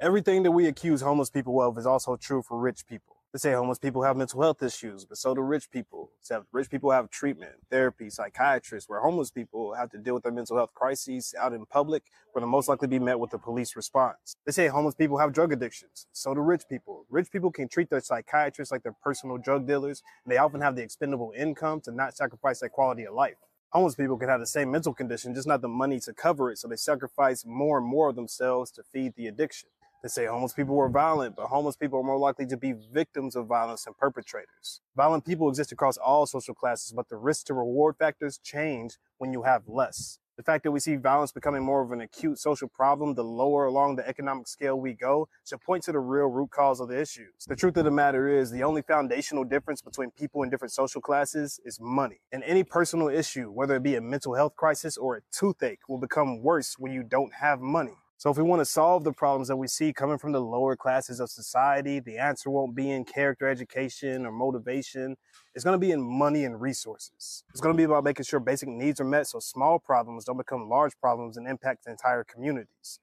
Everything 0.00 0.42
that 0.42 0.50
we 0.50 0.66
accuse 0.66 1.00
homeless 1.00 1.30
people 1.30 1.62
of 1.62 1.78
is 1.78 1.86
also 1.86 2.16
true 2.16 2.42
for 2.42 2.58
rich 2.58 2.88
people. 2.88 3.17
They 3.32 3.38
say 3.38 3.52
homeless 3.52 3.78
people 3.78 4.02
have 4.04 4.16
mental 4.16 4.40
health 4.40 4.62
issues, 4.62 5.04
but 5.04 5.18
so 5.18 5.34
do 5.34 5.42
rich 5.42 5.70
people. 5.70 6.10
So 6.22 6.44
rich 6.50 6.70
people 6.70 6.90
have 6.92 7.10
treatment, 7.10 7.52
therapy, 7.70 8.08
psychiatrists, 8.08 8.88
where 8.88 9.00
homeless 9.00 9.30
people 9.30 9.74
have 9.74 9.90
to 9.90 9.98
deal 9.98 10.14
with 10.14 10.22
their 10.22 10.32
mental 10.32 10.56
health 10.56 10.72
crises 10.72 11.34
out 11.38 11.52
in 11.52 11.66
public, 11.66 12.04
where 12.32 12.40
they'll 12.40 12.48
most 12.48 12.68
likely 12.68 12.88
be 12.88 12.98
met 12.98 13.20
with 13.20 13.34
a 13.34 13.38
police 13.38 13.76
response. 13.76 14.34
They 14.46 14.52
say 14.52 14.68
homeless 14.68 14.94
people 14.94 15.18
have 15.18 15.34
drug 15.34 15.52
addictions. 15.52 16.06
So 16.12 16.32
do 16.32 16.40
rich 16.40 16.62
people. 16.70 17.04
Rich 17.10 17.30
people 17.30 17.52
can 17.52 17.68
treat 17.68 17.90
their 17.90 18.00
psychiatrists 18.00 18.72
like 18.72 18.82
their 18.82 18.96
personal 19.02 19.36
drug 19.36 19.66
dealers, 19.66 20.02
and 20.24 20.32
they 20.32 20.38
often 20.38 20.62
have 20.62 20.74
the 20.74 20.82
expendable 20.82 21.34
income 21.36 21.82
to 21.82 21.92
not 21.92 22.16
sacrifice 22.16 22.60
their 22.60 22.70
quality 22.70 23.04
of 23.04 23.12
life. 23.12 23.36
Homeless 23.72 23.94
people 23.94 24.16
can 24.16 24.30
have 24.30 24.40
the 24.40 24.46
same 24.46 24.70
mental 24.70 24.94
condition, 24.94 25.34
just 25.34 25.46
not 25.46 25.60
the 25.60 25.68
money 25.68 26.00
to 26.00 26.14
cover 26.14 26.50
it, 26.50 26.56
so 26.56 26.66
they 26.66 26.76
sacrifice 26.76 27.44
more 27.44 27.76
and 27.76 27.86
more 27.86 28.08
of 28.08 28.16
themselves 28.16 28.70
to 28.70 28.82
feed 28.82 29.12
the 29.16 29.26
addiction. 29.26 29.68
They 30.02 30.08
say 30.08 30.26
homeless 30.26 30.52
people 30.52 30.76
were 30.76 30.88
violent, 30.88 31.34
but 31.34 31.46
homeless 31.46 31.76
people 31.76 31.98
are 31.98 32.04
more 32.04 32.18
likely 32.18 32.46
to 32.46 32.56
be 32.56 32.72
victims 32.72 33.34
of 33.34 33.46
violence 33.46 33.84
than 33.84 33.94
perpetrators. 33.98 34.80
Violent 34.96 35.24
people 35.24 35.48
exist 35.48 35.72
across 35.72 35.96
all 35.96 36.24
social 36.26 36.54
classes, 36.54 36.92
but 36.92 37.08
the 37.08 37.16
risk 37.16 37.46
to 37.46 37.54
reward 37.54 37.96
factors 37.98 38.38
change 38.38 38.98
when 39.18 39.32
you 39.32 39.42
have 39.42 39.62
less. 39.66 40.20
The 40.36 40.44
fact 40.44 40.62
that 40.62 40.70
we 40.70 40.78
see 40.78 40.94
violence 40.94 41.32
becoming 41.32 41.64
more 41.64 41.82
of 41.82 41.90
an 41.90 42.00
acute 42.00 42.38
social 42.38 42.68
problem, 42.68 43.16
the 43.16 43.24
lower 43.24 43.64
along 43.64 43.96
the 43.96 44.06
economic 44.08 44.46
scale 44.46 44.78
we 44.78 44.92
go, 44.92 45.28
should 45.44 45.60
point 45.62 45.82
to 45.82 45.92
the 45.92 45.98
real 45.98 46.28
root 46.28 46.52
cause 46.52 46.78
of 46.78 46.86
the 46.86 47.00
issues. 47.00 47.32
The 47.48 47.56
truth 47.56 47.76
of 47.76 47.84
the 47.84 47.90
matter 47.90 48.28
is, 48.28 48.52
the 48.52 48.62
only 48.62 48.82
foundational 48.82 49.42
difference 49.42 49.82
between 49.82 50.12
people 50.12 50.44
in 50.44 50.48
different 50.48 50.70
social 50.70 51.00
classes 51.00 51.58
is 51.64 51.80
money. 51.80 52.20
And 52.30 52.44
any 52.44 52.62
personal 52.62 53.08
issue, 53.08 53.50
whether 53.50 53.74
it 53.74 53.82
be 53.82 53.96
a 53.96 54.00
mental 54.00 54.34
health 54.34 54.54
crisis 54.54 54.96
or 54.96 55.16
a 55.16 55.22
toothache, 55.32 55.80
will 55.88 55.98
become 55.98 56.40
worse 56.40 56.76
when 56.78 56.92
you 56.92 57.02
don't 57.02 57.34
have 57.34 57.60
money. 57.60 57.96
So 58.18 58.30
if 58.30 58.36
we 58.36 58.42
want 58.42 58.60
to 58.60 58.64
solve 58.64 59.04
the 59.04 59.12
problems 59.12 59.46
that 59.46 59.56
we 59.56 59.68
see 59.68 59.92
coming 59.92 60.18
from 60.18 60.32
the 60.32 60.40
lower 60.40 60.74
classes 60.74 61.20
of 61.20 61.30
society, 61.30 62.00
the 62.00 62.18
answer 62.18 62.50
won't 62.50 62.74
be 62.74 62.90
in 62.90 63.04
character 63.04 63.48
education 63.48 64.26
or 64.26 64.32
motivation. 64.32 65.16
It's 65.54 65.62
going 65.64 65.74
to 65.74 65.78
be 65.78 65.92
in 65.92 66.02
money 66.02 66.44
and 66.44 66.60
resources. 66.60 67.44
It's 67.50 67.60
going 67.60 67.74
to 67.74 67.76
be 67.76 67.84
about 67.84 68.02
making 68.02 68.24
sure 68.24 68.40
basic 68.40 68.68
needs 68.68 69.00
are 69.00 69.04
met 69.04 69.28
so 69.28 69.38
small 69.38 69.78
problems 69.78 70.24
don't 70.24 70.36
become 70.36 70.68
large 70.68 70.98
problems 71.00 71.36
and 71.36 71.46
impact 71.46 71.86
entire 71.86 72.24
communities. 72.24 72.98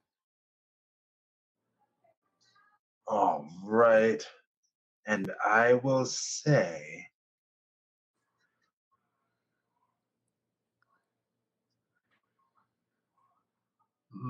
All 3.07 3.47
right. 3.63 4.21
And 5.07 5.31
I 5.47 5.75
will 5.75 6.05
say 6.05 7.07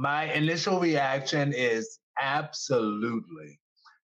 my 0.01 0.31
initial 0.33 0.79
reaction 0.79 1.53
is 1.53 1.99
absolutely. 2.19 3.59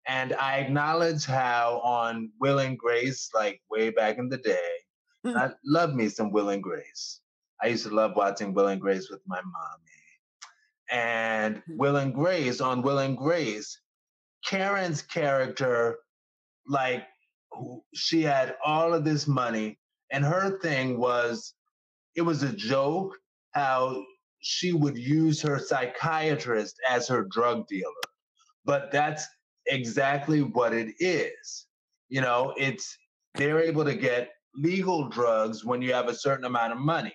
And 0.08 0.34
I 0.34 0.58
acknowledge 0.58 1.26
how 1.26 1.82
on 1.84 2.32
Will 2.40 2.60
and 2.60 2.78
Grace, 2.78 3.30
like 3.34 3.62
way 3.70 3.90
back 3.90 4.18
in 4.18 4.30
the 4.30 4.38
day, 4.38 4.70
Hmm. 5.28 5.38
I 5.38 5.50
love 5.66 5.94
me 5.94 6.10
some 6.10 6.32
Will 6.32 6.50
and 6.50 6.64
Grace. 6.64 7.22
I 7.62 7.68
used 7.68 7.86
to 7.86 7.94
love 7.94 8.16
watching 8.16 8.54
Will 8.54 8.68
and 8.68 8.80
Grace 8.80 9.10
with 9.10 9.22
my 9.28 9.42
mommy. 9.42 9.84
And 10.90 11.62
Will 11.70 11.98
and 11.98 12.14
Grace, 12.14 12.62
on 12.62 12.82
Will 12.82 13.00
and 13.00 13.18
Grace, 13.18 13.82
Karen's 14.46 15.02
character, 15.02 15.98
like, 16.68 17.04
she 17.94 18.22
had 18.22 18.56
all 18.64 18.94
of 18.94 19.04
this 19.04 19.28
money, 19.28 19.80
and 20.12 20.24
her 20.24 20.60
thing 20.60 20.98
was 20.98 21.54
it 22.16 22.22
was 22.22 22.44
a 22.44 22.54
joke 22.54 23.18
how 23.52 24.04
she 24.40 24.74
would 24.74 24.98
use 24.98 25.42
her 25.42 25.60
psychiatrist 25.60 26.80
as 26.90 27.08
her 27.08 27.28
drug 27.30 27.68
dealer. 27.68 27.92
But 28.66 28.92
that's 28.92 29.26
exactly 29.68 30.42
what 30.42 30.74
it 30.74 30.94
is. 31.00 31.68
You 32.10 32.22
know, 32.22 32.54
it's 32.58 32.98
they're 33.36 33.60
able 33.60 33.86
to 33.86 33.96
get 33.96 34.32
legal 34.56 35.08
drugs 35.10 35.64
when 35.64 35.82
you 35.82 35.94
have 35.94 36.08
a 36.08 36.16
certain 36.16 36.46
amount 36.46 36.74
of 36.74 36.80
money, 36.80 37.14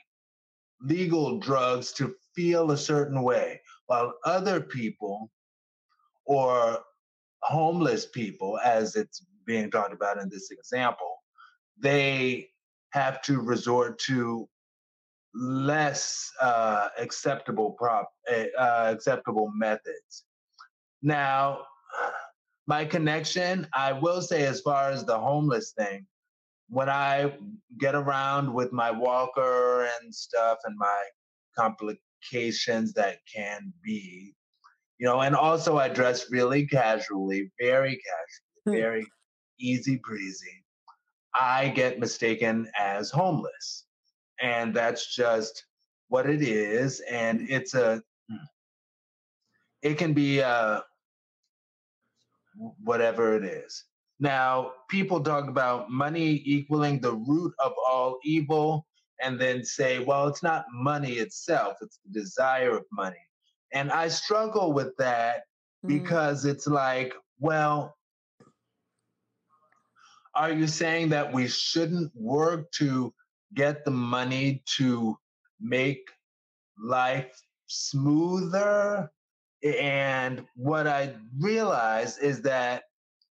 legal 0.81 1.39
drugs 1.39 1.93
to 1.93 2.15
feel 2.35 2.71
a 2.71 2.77
certain 2.77 3.23
way, 3.23 3.61
while 3.87 4.15
other 4.25 4.61
people 4.61 5.31
or 6.25 6.79
homeless 7.43 8.07
people, 8.07 8.59
as 8.65 8.95
it's 8.95 9.25
being 9.45 9.71
talked 9.71 9.93
about 9.93 10.19
in 10.19 10.29
this 10.29 10.51
example, 10.51 11.17
they 11.79 12.49
have 12.91 13.21
to 13.23 13.41
resort 13.41 13.99
to 13.99 14.49
less 15.35 16.31
uh, 16.41 16.89
acceptable 16.99 17.73
prop 17.73 18.11
uh, 18.31 18.45
uh, 18.59 18.91
acceptable 18.93 19.51
methods. 19.55 20.25
Now, 21.03 21.61
my 22.67 22.85
connection, 22.85 23.67
I 23.75 23.93
will 23.93 24.23
say, 24.23 24.45
as 24.47 24.61
far 24.61 24.91
as 24.91 25.05
the 25.05 25.19
homeless 25.19 25.73
thing, 25.77 26.07
when 26.69 26.89
I 26.89 27.35
get 27.79 27.95
around 27.95 28.53
with 28.53 28.73
my 28.73 28.91
walker 28.91 29.89
and 30.01 30.15
stuff 30.15 30.59
and 30.65 30.77
my 30.79 31.03
complications 31.59 32.93
that 32.95 33.19
can 33.33 33.73
be, 33.85 34.35
you 34.99 35.07
know, 35.07 35.21
and 35.21 35.35
also 35.35 35.77
I 35.77 35.89
dress 35.89 36.31
really 36.31 36.67
casually, 36.67 37.51
very 37.61 37.97
casually, 37.97 38.63
Hmm. 38.65 38.73
very 38.81 39.07
easy 39.59 40.01
breezy. 40.05 40.65
I 41.35 41.69
get 41.69 41.99
mistaken 41.99 42.71
as 42.79 43.11
homeless. 43.11 43.87
And 44.43 44.75
that's 44.75 45.15
just 45.15 45.67
what 46.09 46.29
it 46.29 46.43
is. 46.43 47.01
And 47.11 47.49
it's 47.51 47.75
a, 47.75 48.03
it 49.83 49.99
can 49.99 50.15
be 50.15 50.43
uh 50.43 50.83
whatever 52.85 53.37
it 53.37 53.45
is. 53.45 53.85
Now, 54.21 54.73
people 54.89 55.21
talk 55.23 55.49
about 55.49 55.91
money 55.91 56.43
equaling 56.45 57.01
the 57.01 57.15
root 57.15 57.55
of 57.59 57.73
all 57.89 58.19
evil 58.25 58.87
and 59.23 59.41
then 59.41 59.65
say, 59.65 60.01
well, 60.01 60.29
it's 60.29 60.43
not 60.45 60.67
money 60.73 61.15
itself, 61.15 61.79
it's 61.83 61.99
the 62.07 62.21
desire 62.21 62.77
of 62.77 62.85
money. 62.93 63.17
And 63.73 63.91
I 63.93 64.09
struggle 64.09 64.73
with 64.73 64.97
that 64.99 65.43
Mm. 65.85 65.89
because 65.89 66.45
it's 66.45 66.69
like, 66.69 67.15
well, 67.41 67.97
are 70.35 70.53
you 70.53 70.67
saying 70.69 71.11
that 71.11 71.33
we 71.33 71.49
shouldn't 71.49 72.13
work 72.15 72.71
to 72.73 73.13
get 73.55 73.85
the 73.85 73.91
money 73.91 74.63
to 74.77 75.17
make 75.61 76.09
life 76.83 77.41
smoother? 77.67 79.11
And 79.63 80.45
what 80.57 80.87
I 80.87 81.15
realize 81.39 82.19
is 82.19 82.43
that 82.43 82.85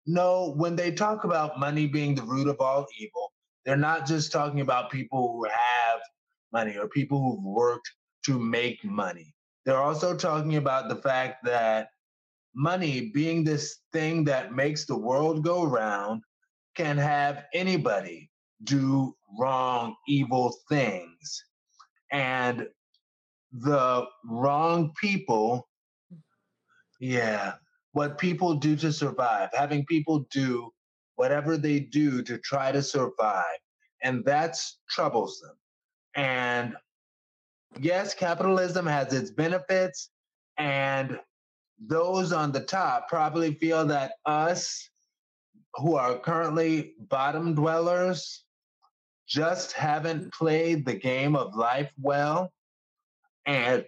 no, 0.07 0.53
when 0.55 0.75
they 0.75 0.91
talk 0.91 1.23
about 1.23 1.59
money 1.59 1.87
being 1.87 2.13
the 2.15 2.21
root 2.23 2.47
of 2.47 2.57
all 2.59 2.85
evil, 2.99 3.31
they're 3.65 3.75
not 3.75 4.05
just 4.05 4.31
talking 4.31 4.61
about 4.61 4.91
people 4.91 5.31
who 5.31 5.45
have 5.45 5.99
money 6.53 6.77
or 6.77 6.87
people 6.87 7.19
who've 7.19 7.43
worked 7.43 7.89
to 8.25 8.39
make 8.39 8.83
money. 8.83 9.33
They're 9.65 9.81
also 9.81 10.15
talking 10.15 10.57
about 10.57 10.89
the 10.89 10.95
fact 10.95 11.43
that 11.45 11.89
money, 12.53 13.11
being 13.13 13.43
this 13.43 13.79
thing 13.91 14.23
that 14.25 14.53
makes 14.53 14.85
the 14.85 14.97
world 14.97 15.43
go 15.43 15.63
round, 15.63 16.21
can 16.75 16.97
have 16.97 17.45
anybody 17.53 18.29
do 18.63 19.15
wrong, 19.39 19.95
evil 20.07 20.55
things. 20.69 21.43
And 22.11 22.67
the 23.51 24.05
wrong 24.25 24.91
people, 24.99 25.67
yeah, 26.99 27.53
what 27.93 28.17
people 28.17 28.55
do 28.55 28.75
to 28.77 28.91
survive, 28.91 29.49
having 29.53 29.85
people 29.85 30.27
do 30.31 30.71
whatever 31.15 31.57
they 31.57 31.79
do 31.79 32.21
to 32.23 32.37
try 32.37 32.71
to 32.71 32.81
survive. 32.81 33.59
And 34.03 34.23
that's 34.25 34.79
troublesome. 34.89 35.57
And 36.15 36.75
yes, 37.79 38.13
capitalism 38.13 38.85
has 38.85 39.13
its 39.13 39.31
benefits, 39.31 40.09
and 40.57 41.19
those 41.79 42.31
on 42.31 42.51
the 42.51 42.61
top 42.61 43.09
probably 43.09 43.53
feel 43.55 43.85
that 43.87 44.13
us 44.25 44.89
who 45.75 45.95
are 45.95 46.17
currently 46.17 46.93
bottom 47.09 47.53
dwellers 47.53 48.44
just 49.27 49.73
haven't 49.73 50.33
played 50.33 50.85
the 50.85 50.95
game 50.95 51.35
of 51.35 51.55
life 51.55 51.91
well. 52.01 52.51
And 53.45 53.85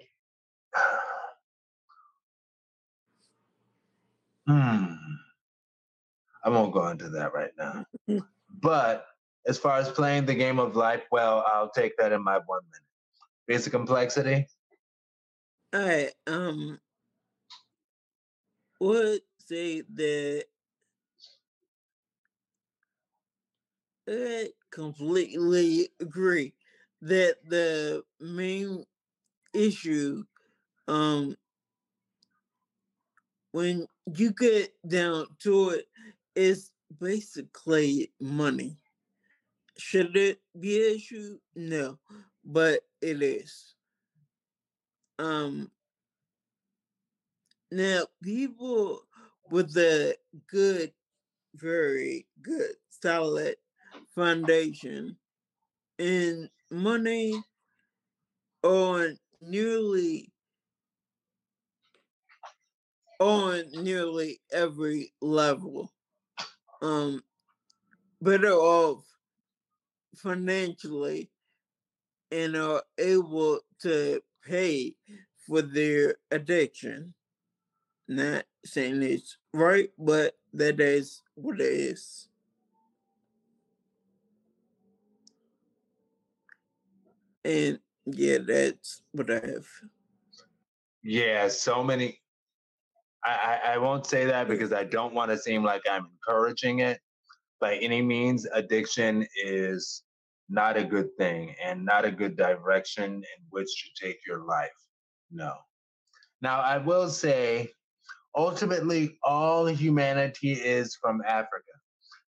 hmm, 4.47 4.93
I 6.43 6.49
won't 6.49 6.73
go 6.73 6.87
into 6.87 7.09
that 7.09 7.33
right 7.33 7.51
now. 7.57 7.85
but 8.61 9.07
as 9.47 9.57
far 9.57 9.77
as 9.77 9.89
playing 9.89 10.25
the 10.25 10.35
game 10.35 10.59
of 10.59 10.75
life 10.75 11.03
well, 11.11 11.43
I'll 11.47 11.69
take 11.69 11.97
that 11.97 12.11
in 12.11 12.23
my 12.23 12.39
one 12.45 12.61
minute. 12.71 12.83
Basic 13.47 13.71
complexity. 13.71 14.47
All 15.73 15.81
right. 15.81 16.11
Um, 16.27 16.79
would 18.79 19.21
say 19.39 19.81
that 19.81 20.45
I 24.07 24.49
completely 24.71 25.89
agree 25.99 26.53
that 27.01 27.37
the 27.47 28.03
main 28.21 28.85
issue, 29.53 30.23
um, 30.87 31.35
when 33.51 33.87
you 34.15 34.31
get 34.31 34.73
down 34.87 35.27
to 35.39 35.69
it, 35.71 35.87
is 36.35 36.71
basically 36.99 38.11
money. 38.21 38.77
Should 39.77 40.15
it 40.15 40.39
be 40.59 40.87
an 40.87 40.95
issue? 40.95 41.37
No, 41.55 41.99
but 42.45 42.81
it 43.01 43.21
is. 43.21 43.75
Um, 45.19 45.69
now, 47.71 48.03
people 48.23 49.01
with 49.49 49.75
a 49.77 50.15
good, 50.47 50.93
very 51.55 52.27
good, 52.41 52.75
solid 52.89 53.55
foundation 54.17 55.15
and 55.99 56.49
money 56.71 57.39
on 58.63 59.15
nearly 59.41 60.31
on 63.19 63.63
nearly 63.73 64.41
every 64.51 65.13
level 65.21 65.93
um 66.81 67.21
better 68.19 68.53
off 68.53 69.03
financially 70.15 71.29
and 72.31 72.55
are 72.55 72.81
able 72.97 73.59
to 73.79 74.19
pay 74.43 74.95
for 75.45 75.61
their 75.61 76.15
addiction 76.31 77.13
not 78.07 78.45
saying 78.63 79.03
it's 79.03 79.37
right, 79.53 79.89
but 79.97 80.37
that 80.53 80.79
is 80.79 81.21
what 81.35 81.59
it 81.59 81.65
is. 81.65 82.29
And 87.43 87.79
yeah, 88.05 88.39
that's 88.39 89.01
what 89.11 89.29
I 89.29 89.35
have. 89.35 89.67
Yeah, 91.03 91.47
so 91.47 91.83
many. 91.83 92.19
I, 93.23 93.59
I, 93.65 93.73
I 93.73 93.77
won't 93.77 94.05
say 94.05 94.25
that 94.25 94.47
because 94.47 94.73
I 94.73 94.83
don't 94.83 95.13
want 95.13 95.31
to 95.31 95.37
seem 95.37 95.63
like 95.63 95.81
I'm 95.89 96.07
encouraging 96.11 96.79
it 96.79 96.99
by 97.59 97.75
any 97.77 98.01
means. 98.01 98.45
Addiction 98.53 99.27
is 99.43 100.03
not 100.49 100.77
a 100.77 100.83
good 100.83 101.09
thing 101.17 101.55
and 101.63 101.83
not 101.83 102.05
a 102.05 102.11
good 102.11 102.37
direction 102.37 103.15
in 103.15 103.43
which 103.49 103.67
to 103.83 104.05
take 104.05 104.19
your 104.25 104.43
life. 104.45 104.69
No. 105.31 105.53
Now, 106.41 106.61
I 106.61 106.77
will 106.77 107.09
say 107.09 107.71
ultimately 108.35 109.17
all 109.23 109.65
humanity 109.65 110.53
is 110.53 110.95
from 110.95 111.21
Africa. 111.27 111.63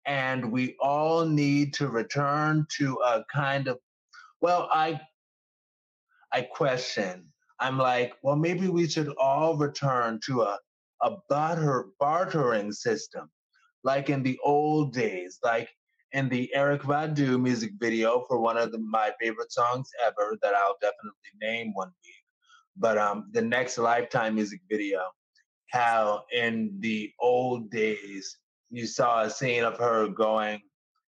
And 0.05 0.51
we 0.51 0.75
all 0.79 1.25
need 1.25 1.73
to 1.75 1.89
return 1.89 2.65
to 2.77 2.99
a 3.05 3.23
kind 3.31 3.67
of 3.67 3.77
well, 4.41 4.69
I 4.71 4.99
I 6.31 6.41
question. 6.43 7.25
I'm 7.59 7.77
like, 7.77 8.13
well, 8.21 8.35
maybe 8.35 8.69
we 8.69 8.87
should 8.87 9.13
all 9.19 9.57
return 9.57 10.19
to 10.25 10.43
a, 10.43 10.57
a 11.01 11.17
barter, 11.27 11.87
bartering 11.99 12.71
system, 12.71 13.29
like 13.83 14.09
in 14.09 14.23
the 14.23 14.39
old 14.43 14.93
days, 14.93 15.39
like 15.43 15.69
in 16.13 16.29
the 16.29 16.51
Erykah 16.55 16.83
Badu 16.83 17.41
music 17.41 17.71
video 17.79 18.23
for 18.27 18.39
one 18.39 18.57
of 18.57 18.71
the, 18.71 18.77
my 18.79 19.11
favorite 19.19 19.51
songs 19.51 19.89
ever 20.05 20.37
that 20.41 20.53
I'll 20.55 20.77
definitely 20.81 21.31
name 21.41 21.73
one 21.73 21.91
week. 22.03 22.23
But 22.77 22.97
um, 22.97 23.29
the 23.33 23.41
next 23.41 23.77
Lifetime 23.77 24.35
music 24.35 24.61
video, 24.69 25.01
how 25.71 26.23
in 26.33 26.77
the 26.79 27.11
old 27.19 27.69
days 27.69 28.37
you 28.69 28.87
saw 28.87 29.23
a 29.23 29.29
scene 29.29 29.63
of 29.63 29.77
her 29.77 30.07
going 30.07 30.61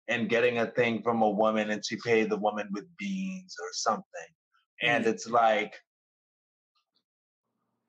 and 0.09 0.29
getting 0.29 0.59
a 0.59 0.67
thing 0.67 1.03
from 1.03 1.23
a 1.23 1.31
woman 1.31 1.71
and 1.71 1.85
she 1.85 1.97
paid 1.97 2.29
the 2.31 2.37
woman 2.37 2.69
with 2.73 2.85
beans 2.99 3.57
or 3.61 3.69
something. 3.73 4.05
And 4.83 5.05
mm. 5.05 5.09
it's 5.09 5.29
like, 5.29 5.75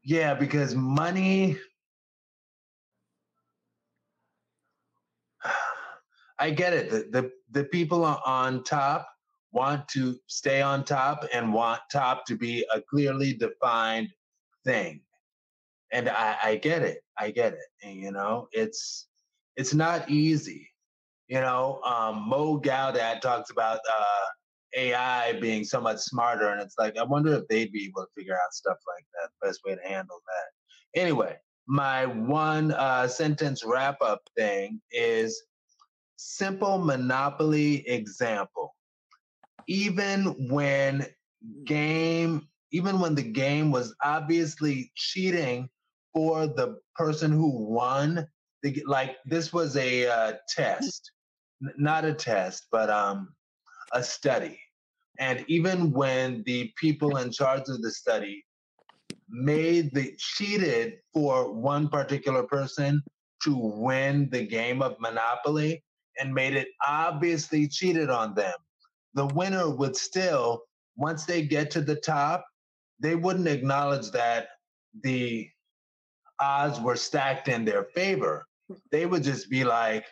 yeah, 0.04 0.34
because 0.34 0.76
money. 0.76 1.58
I 6.40 6.50
get 6.50 6.74
it. 6.74 6.90
The, 6.90 7.08
the 7.12 7.32
the 7.52 7.64
people 7.64 8.04
on 8.04 8.64
top 8.64 9.08
want 9.52 9.88
to 9.88 10.18
stay 10.28 10.62
on 10.62 10.84
top 10.84 11.26
and 11.34 11.54
want 11.54 11.80
top 11.92 12.26
to 12.26 12.36
be 12.36 12.66
a 12.74 12.82
clearly 12.82 13.34
defined 13.34 14.10
thing 14.66 15.02
and 15.96 16.10
I, 16.10 16.38
I 16.44 16.56
get 16.58 16.82
it. 16.82 17.00
I 17.18 17.32
get 17.32 17.54
it. 17.54 17.68
And, 17.82 17.96
you 17.96 18.12
know, 18.12 18.48
it's 18.52 19.08
it's 19.56 19.74
not 19.74 20.10
easy. 20.10 20.70
You 21.28 21.42
know, 21.42 21.82
um, 21.84 22.28
Mo 22.30 22.60
Gawdat 22.60 23.22
talks 23.22 23.50
about 23.50 23.80
uh, 23.90 24.26
AI 24.76 25.34
being 25.40 25.64
so 25.64 25.82
much 25.82 25.98
smarter, 26.00 26.50
and 26.50 26.62
it's 26.62 26.76
like 26.78 26.98
I 26.98 27.04
wonder 27.04 27.34
if 27.34 27.48
they'd 27.48 27.72
be 27.72 27.86
able 27.86 28.04
to 28.04 28.12
figure 28.16 28.36
out 28.36 28.54
stuff 28.54 28.78
like 28.88 29.06
that. 29.14 29.48
Best 29.48 29.62
way 29.66 29.76
to 29.76 29.82
handle 29.82 30.22
that. 30.28 31.00
Anyway, 31.02 31.36
my 31.68 32.06
one 32.06 32.72
uh, 32.72 33.08
sentence 33.08 33.64
wrap 33.66 34.02
up 34.02 34.22
thing 34.38 34.80
is 34.92 35.42
simple 36.18 36.78
monopoly 36.78 37.88
example. 37.88 38.76
Even 39.68 40.50
when 40.50 41.06
game, 41.66 42.48
even 42.72 43.00
when 43.00 43.16
the 43.16 43.24
game 43.24 43.72
was 43.72 43.96
obviously 44.04 44.92
cheating 44.96 45.70
for 46.14 46.48
the 46.48 46.78
person 46.96 47.32
who 47.32 47.50
won. 47.50 48.28
like 48.86 49.18
this 49.26 49.54
was 49.54 49.76
a 49.78 50.08
uh, 50.08 50.34
test, 50.50 51.12
not 51.60 52.06
a 52.06 52.14
test, 52.14 52.68
but 52.72 52.90
um, 52.90 53.34
a 53.94 54.04
study. 54.04 54.60
And 55.20 55.46
even 55.48 55.92
when 55.92 56.44
the 56.46 56.72
people 56.80 57.18
in 57.18 57.32
charge 57.32 57.70
of 57.70 57.82
the 57.82 57.92
study 57.92 58.44
made 59.30 59.94
the 59.94 60.14
cheated 60.18 60.98
for 61.14 61.52
one 61.54 61.88
particular 61.88 62.44
person 62.44 63.02
to 63.44 63.56
win 63.56 64.30
the 64.32 64.46
game 64.46 64.82
of 64.82 65.00
Monopoly 65.00 65.84
and 66.20 66.34
made 66.34 66.56
it 66.56 66.68
obviously 66.86 67.68
cheated 67.68 68.10
on 68.10 68.34
them, 68.36 68.54
the 69.14 69.28
winner 69.28 69.70
would 69.70 69.96
still, 69.96 70.64
once 70.98 71.26
they 71.26 71.44
get 71.44 71.72
to 71.72 71.82
the 71.82 71.96
top, 71.96 72.46
they 73.00 73.16
wouldn't 73.16 73.48
acknowledge 73.48 74.12
that 74.12 74.48
the 75.04 75.50
odds 76.40 76.80
were 76.80 76.96
stacked 76.96 77.48
in 77.48 77.66
their 77.66 77.84
favor, 77.84 78.46
they 78.92 79.06
would 79.06 79.24
just 79.24 79.50
be 79.50 79.64
like, 79.64 80.06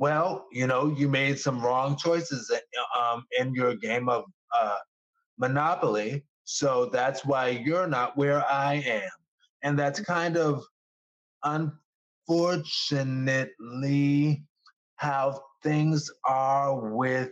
well, 0.00 0.46
you 0.50 0.66
know, 0.66 0.92
you 0.96 1.08
made 1.08 1.38
some 1.38 1.62
wrong 1.62 1.96
choices 1.96 2.50
um, 2.98 3.24
in 3.38 3.54
your 3.54 3.76
game 3.76 4.08
of 4.08 4.24
uh, 4.58 4.78
Monopoly. 5.38 6.24
So 6.44 6.86
that's 6.86 7.22
why 7.24 7.50
you're 7.50 7.86
not 7.86 8.16
where 8.16 8.42
I 8.50 8.76
am. 8.76 9.10
And 9.62 9.78
that's 9.78 10.00
kind 10.00 10.38
of 10.38 10.64
unfortunately, 11.44 14.42
how 14.96 15.42
things 15.62 16.10
are 16.24 16.94
with 16.94 17.30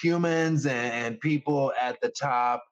humans 0.00 0.66
and 0.66 1.20
people 1.20 1.72
at 1.80 2.00
the 2.00 2.10
top 2.10 2.62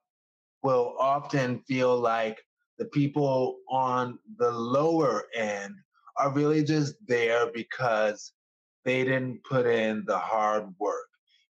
will 0.63 0.95
often 1.01 1.61
feel 1.67 1.99
like 1.99 2.39
the 2.79 2.87
people 2.87 3.59
on 3.69 4.19
the 4.39 4.51
lower 4.51 5.25
end 5.35 5.75
are 6.17 6.33
really 6.33 6.63
just 6.63 6.95
there 7.07 7.51
because 7.53 8.33
they 8.85 9.05
didn't 9.05 9.43
put 9.45 9.67
in 9.67 10.05
the 10.07 10.19
hard 10.19 10.69
work, 10.79 11.09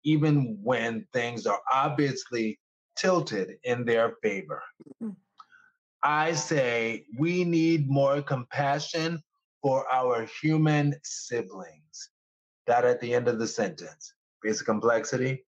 even 0.04 0.58
when 0.62 1.06
things 1.12 1.46
are 1.46 1.60
obviously 1.72 2.58
tilted 2.96 3.56
in 3.64 3.84
their 3.84 4.14
favor. 4.22 4.62
Mm-hmm. 5.02 5.10
I 6.02 6.32
say 6.32 7.06
we 7.18 7.44
need 7.44 7.88
more 7.88 8.20
compassion 8.20 9.22
for 9.62 9.90
our 9.90 10.28
human 10.42 10.94
siblings. 11.02 12.10
That 12.66 12.84
at 12.84 13.00
the 13.00 13.14
end 13.14 13.28
of 13.28 13.38
the 13.38 13.46
sentence. 13.46 14.12
Basic 14.42 14.66
complexity. 14.66 15.44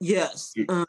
Yes. 0.00 0.54
Um, 0.68 0.86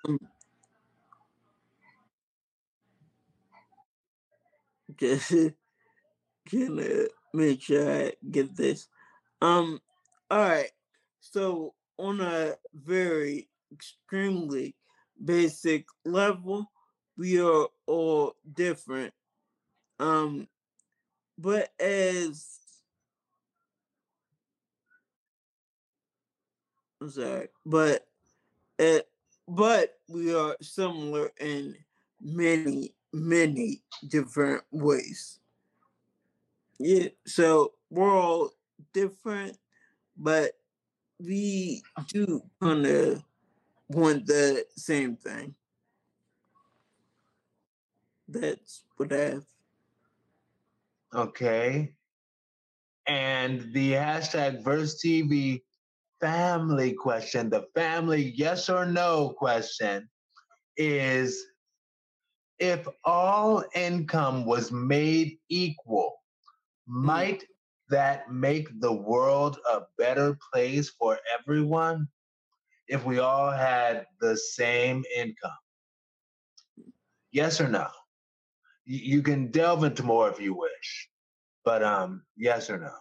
just 4.98 5.32
gonna 6.52 7.08
make 7.34 7.62
sure 7.62 8.08
I 8.08 8.14
get 8.30 8.56
this. 8.56 8.88
Um, 9.42 9.80
all 10.30 10.40
right. 10.40 10.72
So 11.20 11.74
on 11.98 12.22
a 12.22 12.56
very 12.74 13.50
extremely 13.72 14.76
basic 15.24 15.86
level, 16.04 16.72
we 17.18 17.40
are 17.40 17.68
all 17.88 18.36
different. 18.54 19.14
Um, 20.00 20.48
but 21.38 21.70
as 21.80 22.60
I'm 27.02 27.10
sorry, 27.10 27.50
but 27.66 28.06
it, 28.80 29.08
but 29.48 29.94
we 30.08 30.34
are 30.34 30.56
similar 30.62 31.32
in 31.40 31.76
many 32.22 32.96
many 33.16 33.82
different 34.08 34.64
ways. 34.72 35.40
Yeah, 36.80 37.08
so 37.26 37.74
we're 37.90 38.14
all 38.14 38.52
different, 38.94 39.58
but 40.18 40.52
we 41.20 41.82
do 42.10 42.44
kind 42.62 42.86
of 42.86 43.24
want 43.88 44.26
the 44.26 44.66
same 44.76 45.16
thing. 45.16 45.56
That's 48.28 48.84
what 48.98 49.14
I 49.14 49.18
have. 49.18 49.46
Okay. 51.14 51.94
And 53.08 53.72
the 53.74 53.94
hashtag 53.94 54.64
verse 54.64 55.02
TV 55.02 55.62
family 56.20 56.94
question, 56.94 57.50
the 57.50 57.68
family 57.76 58.34
yes 58.36 58.68
or 58.68 58.86
no 58.86 59.30
question 59.30 60.10
is 60.76 61.46
if 62.60 62.88
all 63.04 63.64
income 63.76 64.46
was 64.46 64.72
made 64.72 65.38
equal, 65.50 66.14
hmm. 66.88 67.06
might 67.06 67.44
that 67.90 68.32
make 68.32 68.68
the 68.80 68.92
world 68.92 69.60
a 69.70 69.82
better 69.98 70.38
place 70.52 70.90
for 70.90 71.20
everyone 71.40 72.08
if 72.88 73.06
we 73.06 73.20
all 73.20 73.52
had 73.52 74.06
the 74.20 74.36
same 74.36 75.04
income? 75.16 75.52
Yes 77.32 77.60
or 77.60 77.68
no? 77.68 77.88
You 78.86 79.22
can 79.22 79.52
delve 79.52 79.84
into 79.84 80.04
more 80.04 80.30
if 80.30 80.40
you 80.40 80.56
wish, 80.56 81.10
but 81.64 81.84
um, 81.84 82.24
yes 82.38 82.70
or 82.70 82.78
no. 82.78 82.94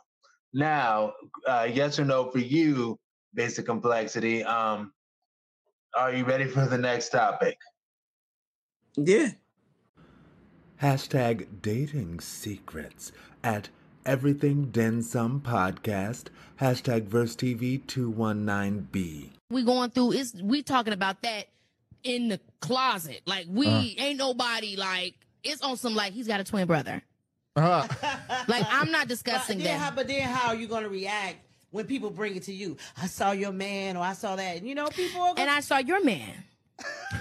Now, 0.54 1.12
uh, 1.46 1.68
yes 1.70 1.98
or 1.98 2.04
no 2.04 2.30
for 2.30 2.38
you, 2.38 2.98
basic 3.34 3.66
complexity. 3.66 4.42
Um, 4.44 4.92
are 5.96 6.12
you 6.12 6.24
ready 6.24 6.46
for 6.46 6.66
the 6.66 6.78
next 6.78 7.10
topic? 7.10 7.58
Yeah. 8.96 9.30
Hashtag 10.84 11.46
dating 11.62 12.20
secrets 12.20 13.10
at 13.42 13.70
Everything 14.04 14.66
Den 14.66 15.02
Some 15.02 15.40
Podcast. 15.40 16.24
Hashtag 16.60 17.04
Verse 17.04 17.34
TV 17.34 17.80
219B. 17.86 19.30
We 19.48 19.62
going 19.62 19.88
through 19.88 20.12
is 20.12 20.34
we 20.42 20.62
talking 20.62 20.92
about 20.92 21.22
that 21.22 21.46
in 22.02 22.28
the 22.28 22.38
closet. 22.60 23.22
Like 23.24 23.46
we 23.48 23.66
uh. 23.66 23.82
ain't 23.96 24.18
nobody 24.18 24.76
like 24.76 25.14
it's 25.42 25.62
on 25.62 25.78
some 25.78 25.94
like 25.94 26.12
he's 26.12 26.26
got 26.26 26.40
a 26.40 26.44
twin 26.44 26.66
brother. 26.66 27.00
Uh. 27.56 27.88
like 28.46 28.66
I'm 28.68 28.90
not 28.90 29.08
discussing 29.08 29.60
but 29.60 29.64
that. 29.64 29.80
How, 29.80 29.90
but 29.90 30.06
then 30.06 30.28
how 30.28 30.48
are 30.48 30.54
you 30.54 30.66
gonna 30.66 30.90
react 30.90 31.38
when 31.70 31.86
people 31.86 32.10
bring 32.10 32.36
it 32.36 32.42
to 32.42 32.52
you? 32.52 32.76
I 33.00 33.06
saw 33.06 33.30
your 33.30 33.52
man 33.52 33.96
or 33.96 34.02
I 34.02 34.12
saw 34.12 34.36
that. 34.36 34.58
and 34.58 34.68
You 34.68 34.74
know, 34.74 34.88
people 34.88 35.18
gonna... 35.18 35.40
And 35.40 35.48
I 35.48 35.60
saw 35.60 35.78
your 35.78 36.04
man. 36.04 36.44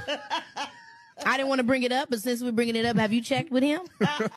I 1.26 1.38
didn't 1.38 1.50
want 1.50 1.60
to 1.60 1.64
bring 1.64 1.84
it 1.84 1.92
up, 1.92 2.10
but 2.10 2.20
since 2.20 2.42
we're 2.42 2.52
bringing 2.52 2.76
it 2.76 2.86
up, 2.86 2.98
have 2.98 3.14
you 3.14 3.22
checked 3.22 3.52
with 3.52 3.64
him? 3.64 3.82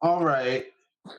All 0.00 0.24
right. 0.24 0.66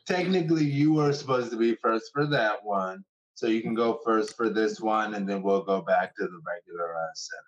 Technically, 0.06 0.64
you 0.64 0.94
were 0.94 1.12
supposed 1.14 1.52
to 1.52 1.58
be 1.58 1.76
first 1.76 2.12
for 2.14 2.26
that 2.28 2.64
one. 2.64 3.04
So 3.36 3.48
you 3.48 3.62
can 3.62 3.74
go 3.74 4.00
first 4.04 4.36
for 4.36 4.50
this 4.50 4.80
one, 4.82 5.14
and 5.14 5.28
then 5.28 5.42
we'll 5.42 5.64
go 5.64 5.82
back 5.82 6.16
to 6.18 6.24
the 6.24 6.42
regular 6.46 6.96
uh, 6.96 7.08
setup. 7.16 7.46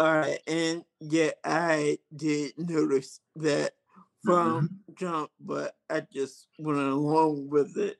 All 0.00 0.14
right. 0.14 0.38
And 0.46 0.84
yeah, 1.00 1.30
I 1.44 1.98
did 2.14 2.52
notice 2.58 3.20
that 3.36 3.72
from 4.22 4.64
mm-hmm. 4.64 4.94
jump, 4.94 5.30
but 5.40 5.74
I 5.90 6.02
just 6.12 6.48
went 6.58 6.78
along 6.78 7.48
with 7.48 7.76
it. 7.76 7.98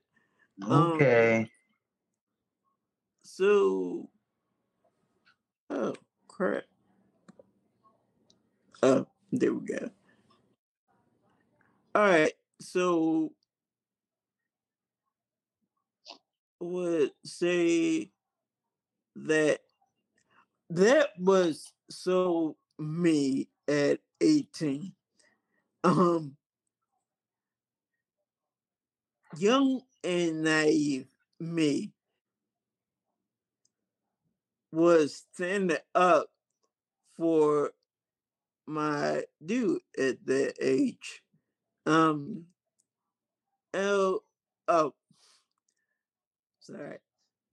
Okay. 0.62 1.38
Um, 1.40 1.48
so 3.22 4.10
Oh, 5.70 5.94
crap. 6.28 6.64
Oh, 8.82 9.06
there 9.32 9.52
we 9.54 9.66
go. 9.66 9.90
All 11.94 12.02
right, 12.04 12.32
so 12.60 13.32
would 16.60 17.12
say 17.24 18.10
that 19.16 19.60
that 20.70 21.10
was 21.18 21.72
so 21.90 22.56
me 22.78 23.48
at 23.66 24.00
18. 24.20 24.92
Um 25.84 26.36
young 29.36 29.80
and 30.04 30.42
naive 30.42 31.06
me 31.40 31.92
was 34.72 35.24
standing 35.32 35.78
up 35.94 36.28
for 37.16 37.72
my 38.66 39.24
dude 39.44 39.80
at 39.98 40.24
that 40.26 40.54
age. 40.60 41.22
Um, 41.86 42.44
L, 43.74 44.22
oh, 44.68 44.94
sorry. 46.60 46.98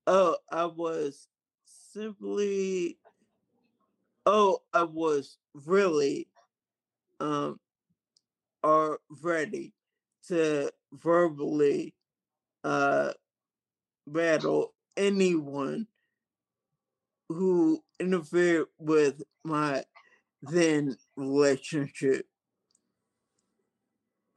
Oh, 0.08 0.38
I 0.52 0.66
was 0.66 1.28
simply, 1.66 2.98
oh, 4.26 4.60
I 4.74 4.84
was 4.84 5.38
really, 5.54 6.28
um, 7.20 7.60
are 8.64 9.00
ready 9.22 9.74
to 10.28 10.72
verbally, 10.92 11.94
uh, 12.64 13.14
battle 14.08 14.74
anyone 14.98 15.88
who 17.30 17.84
interfered 18.00 18.68
with 18.78 19.24
my 19.44 19.84
then 20.42 20.98
relationship. 21.16 22.26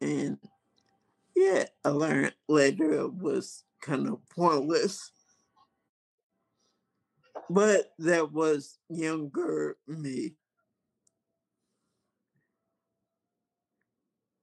And 0.01 0.39
yeah, 1.37 1.65
I 1.85 1.91
learned 1.91 2.35
later 2.49 2.93
it 2.93 3.15
was 3.15 3.65
kind 3.83 4.09
of 4.09 4.19
pointless. 4.31 5.13
But 7.51 7.93
that 7.99 8.33
was 8.33 8.79
younger 8.89 9.77
me. 9.87 10.35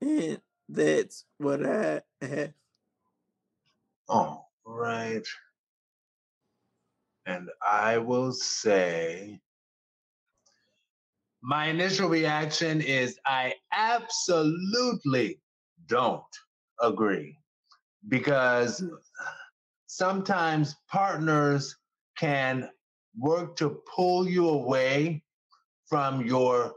And 0.02 0.40
that's 0.68 1.26
what 1.38 1.66
I 1.66 2.02
have. 2.22 2.54
All 4.08 4.52
right. 4.66 5.26
And 7.26 7.50
I 7.66 7.98
will 7.98 8.32
say, 8.32 9.40
my 11.42 11.68
initial 11.68 12.10
reaction 12.10 12.82
is 12.82 13.20
I 13.26 13.54
absolutely 13.72 15.40
don't 15.88 16.24
agree 16.82 17.38
because 18.08 18.80
hmm. 18.80 18.88
sometimes 19.88 20.76
partners 20.90 21.76
can 22.18 22.70
work 23.18 23.56
to 23.58 23.82
pull 23.96 24.28
you 24.28 24.50
away 24.50 25.24
from 25.88 26.26
your 26.26 26.74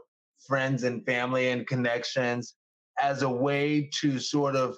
friends 0.47 0.83
and 0.83 1.05
family 1.05 1.49
and 1.49 1.67
connections 1.67 2.55
as 3.01 3.23
a 3.23 3.29
way 3.29 3.89
to 4.01 4.19
sort 4.19 4.55
of 4.55 4.77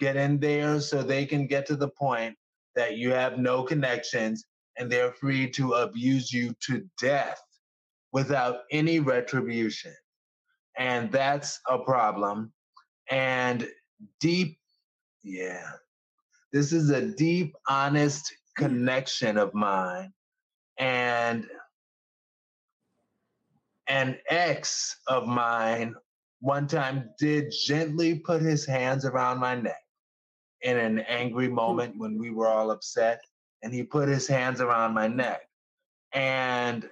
get 0.00 0.16
in 0.16 0.38
there 0.38 0.80
so 0.80 1.02
they 1.02 1.24
can 1.24 1.46
get 1.46 1.66
to 1.66 1.76
the 1.76 1.88
point 1.88 2.36
that 2.74 2.96
you 2.96 3.10
have 3.10 3.38
no 3.38 3.62
connections 3.62 4.44
and 4.78 4.90
they're 4.90 5.12
free 5.12 5.50
to 5.50 5.74
abuse 5.74 6.32
you 6.32 6.54
to 6.60 6.84
death 7.00 7.40
without 8.12 8.60
any 8.70 9.00
retribution. 9.00 9.94
And 10.76 11.10
that's 11.10 11.60
a 11.68 11.78
problem. 11.78 12.52
And 13.10 13.68
deep, 14.20 14.58
yeah, 15.22 15.68
this 16.52 16.72
is 16.72 16.90
a 16.90 17.02
deep, 17.02 17.54
honest 17.68 18.32
connection 18.56 19.36
of 19.36 19.52
mine. 19.54 20.12
And 20.78 21.46
an 23.88 24.18
ex 24.30 24.96
of 25.08 25.26
mine 25.26 25.94
one 26.40 26.68
time 26.68 27.10
did 27.18 27.52
gently 27.66 28.20
put 28.20 28.40
his 28.42 28.64
hands 28.64 29.04
around 29.04 29.38
my 29.38 29.56
neck 29.56 29.82
in 30.62 30.76
an 30.76 31.00
angry 31.00 31.48
hmm. 31.48 31.54
moment 31.54 31.94
when 31.98 32.18
we 32.18 32.30
were 32.30 32.48
all 32.48 32.70
upset. 32.70 33.20
And 33.62 33.72
he 33.72 33.82
put 33.82 34.08
his 34.08 34.26
hands 34.26 34.60
around 34.60 34.94
my 34.94 35.08
neck. 35.08 35.48
And 36.12 36.88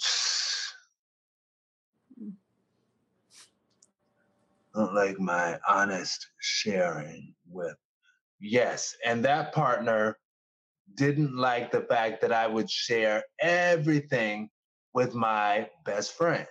like 4.74 5.18
my 5.18 5.58
honest 5.68 6.28
sharing 6.38 7.34
with 7.48 7.76
yes 8.40 8.96
and 9.04 9.24
that 9.24 9.52
partner 9.52 10.16
didn't 10.96 11.36
like 11.36 11.70
the 11.70 11.82
fact 11.82 12.20
that 12.20 12.32
i 12.32 12.46
would 12.46 12.70
share 12.70 13.22
everything 13.40 14.48
with 14.94 15.14
my 15.14 15.68
best 15.84 16.16
friend 16.16 16.46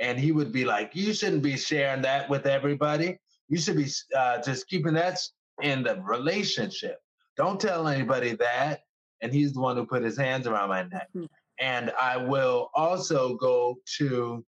and 0.00 0.18
he 0.18 0.32
would 0.32 0.52
be 0.52 0.64
like 0.64 0.94
you 0.94 1.12
shouldn't 1.12 1.42
be 1.42 1.56
sharing 1.56 2.02
that 2.02 2.28
with 2.30 2.46
everybody 2.46 3.18
you 3.48 3.58
should 3.58 3.76
be 3.76 3.88
uh, 4.16 4.40
just 4.40 4.68
keeping 4.68 4.94
that 4.94 5.18
in 5.62 5.82
the 5.82 6.00
relationship 6.02 6.98
don't 7.36 7.60
tell 7.60 7.88
anybody 7.88 8.34
that 8.34 8.80
and 9.22 9.32
he's 9.32 9.52
the 9.52 9.60
one 9.60 9.76
who 9.76 9.86
put 9.86 10.02
his 10.02 10.16
hands 10.16 10.46
around 10.46 10.68
my 10.68 10.82
neck 10.82 11.08
mm-hmm. 11.14 11.24
and 11.60 11.92
i 12.00 12.16
will 12.16 12.70
also 12.74 13.36
go 13.36 13.76
to 13.98 14.44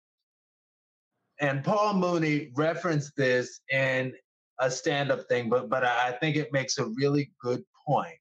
and 1.42 1.64
Paul 1.64 1.94
Mooney 1.94 2.52
referenced 2.54 3.16
this 3.16 3.62
in 3.68 4.14
a 4.60 4.70
stand-up 4.70 5.28
thing, 5.28 5.48
but 5.50 5.68
but 5.68 5.84
I 5.84 6.12
think 6.12 6.36
it 6.36 6.52
makes 6.52 6.78
a 6.78 6.86
really 6.86 7.32
good 7.42 7.64
point. 7.84 8.14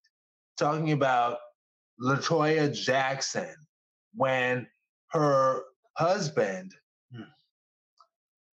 Talking 0.57 0.91
about 0.91 1.37
Latoya 2.01 2.73
Jackson 2.73 3.53
when 4.15 4.67
her 5.11 5.61
husband 5.97 6.73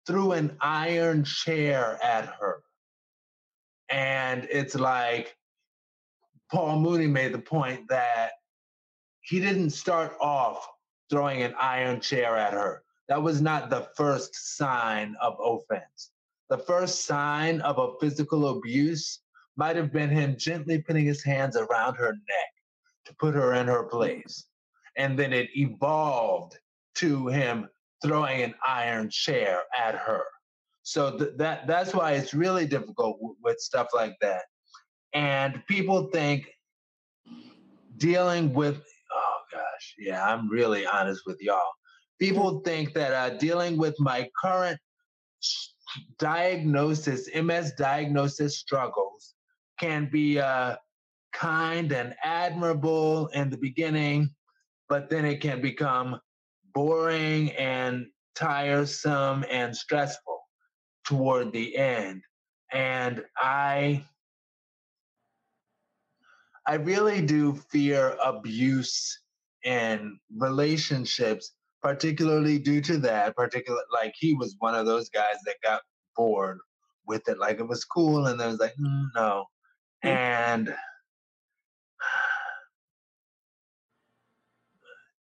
threw 0.06 0.32
an 0.32 0.56
iron 0.60 1.24
chair 1.24 1.98
at 2.02 2.26
her. 2.40 2.62
And 3.90 4.46
it's 4.50 4.74
like 4.74 5.36
Paul 6.50 6.80
Mooney 6.80 7.06
made 7.06 7.32
the 7.32 7.38
point 7.38 7.88
that 7.88 8.32
he 9.20 9.40
didn't 9.40 9.70
start 9.70 10.16
off 10.20 10.66
throwing 11.10 11.42
an 11.42 11.54
iron 11.58 12.00
chair 12.00 12.36
at 12.36 12.52
her 12.52 12.82
that 13.08 13.22
was 13.22 13.40
not 13.40 13.70
the 13.70 13.88
first 13.96 14.56
sign 14.56 15.16
of 15.20 15.36
offense. 15.42 16.10
The 16.50 16.58
first 16.58 17.06
sign 17.06 17.60
of 17.62 17.78
a 17.78 17.98
physical 18.00 18.48
abuse 18.58 19.20
might 19.56 19.76
have 19.76 19.92
been 19.92 20.10
him 20.10 20.36
gently 20.36 20.80
putting 20.80 21.06
his 21.06 21.24
hands 21.24 21.56
around 21.56 21.96
her 21.96 22.12
neck 22.12 22.52
to 23.06 23.14
put 23.14 23.34
her 23.34 23.54
in 23.54 23.66
her 23.66 23.84
place. 23.84 24.46
And 24.96 25.18
then 25.18 25.32
it 25.32 25.48
evolved 25.56 26.58
to 26.96 27.28
him 27.28 27.68
throwing 28.02 28.42
an 28.42 28.54
iron 28.66 29.10
chair 29.10 29.60
at 29.76 29.94
her. 29.94 30.24
So 30.88 31.18
th- 31.18 31.32
that 31.36 31.66
that's 31.66 31.94
why 31.94 32.12
it's 32.12 32.34
really 32.34 32.66
difficult 32.66 33.16
w- 33.18 33.36
with 33.42 33.58
stuff 33.58 33.88
like 33.94 34.16
that. 34.20 34.42
And 35.12 35.62
people 35.66 36.08
think 36.12 36.46
dealing 37.98 38.54
with 38.54 38.76
oh 38.76 39.38
gosh, 39.52 39.94
yeah, 39.98 40.24
I'm 40.24 40.48
really 40.48 40.86
honest 40.86 41.22
with 41.26 41.38
y'all 41.40 41.72
people 42.18 42.60
think 42.60 42.94
that 42.94 43.12
uh, 43.12 43.36
dealing 43.36 43.76
with 43.76 43.94
my 43.98 44.28
current 44.40 44.78
diagnosis, 46.18 47.28
MS 47.34 47.72
diagnosis 47.72 48.58
struggles, 48.58 49.34
can 49.80 50.08
be 50.10 50.40
uh, 50.40 50.76
kind 51.32 51.92
and 51.92 52.14
admirable 52.24 53.28
in 53.28 53.48
the 53.48 53.56
beginning, 53.56 54.30
but 54.88 55.08
then 55.08 55.24
it 55.24 55.40
can 55.40 55.60
become 55.60 56.18
boring 56.74 57.52
and 57.52 58.06
tiresome 58.34 59.44
and 59.50 59.74
stressful 59.74 60.37
toward 61.08 61.52
the 61.52 61.76
end. 61.76 62.22
And 62.70 63.24
I 63.38 64.04
I 66.66 66.74
really 66.74 67.22
do 67.22 67.54
fear 67.70 68.14
abuse 68.22 69.18
in 69.64 70.20
relationships 70.36 71.54
particularly 71.80 72.58
due 72.58 72.82
to 72.82 72.98
that 72.98 73.34
particular 73.36 73.80
like 73.92 74.12
he 74.18 74.34
was 74.34 74.56
one 74.58 74.74
of 74.74 74.84
those 74.84 75.08
guys 75.08 75.36
that 75.46 75.54
got 75.64 75.80
bored 76.16 76.58
with 77.06 77.26
it 77.28 77.38
like 77.38 77.58
it 77.58 77.66
was 77.66 77.84
cool 77.84 78.26
and 78.26 78.38
then 78.38 78.48
was 78.48 78.60
like 78.60 78.74
mm, 78.76 79.06
no 79.14 79.46
mm. 80.04 80.10
and 80.10 80.68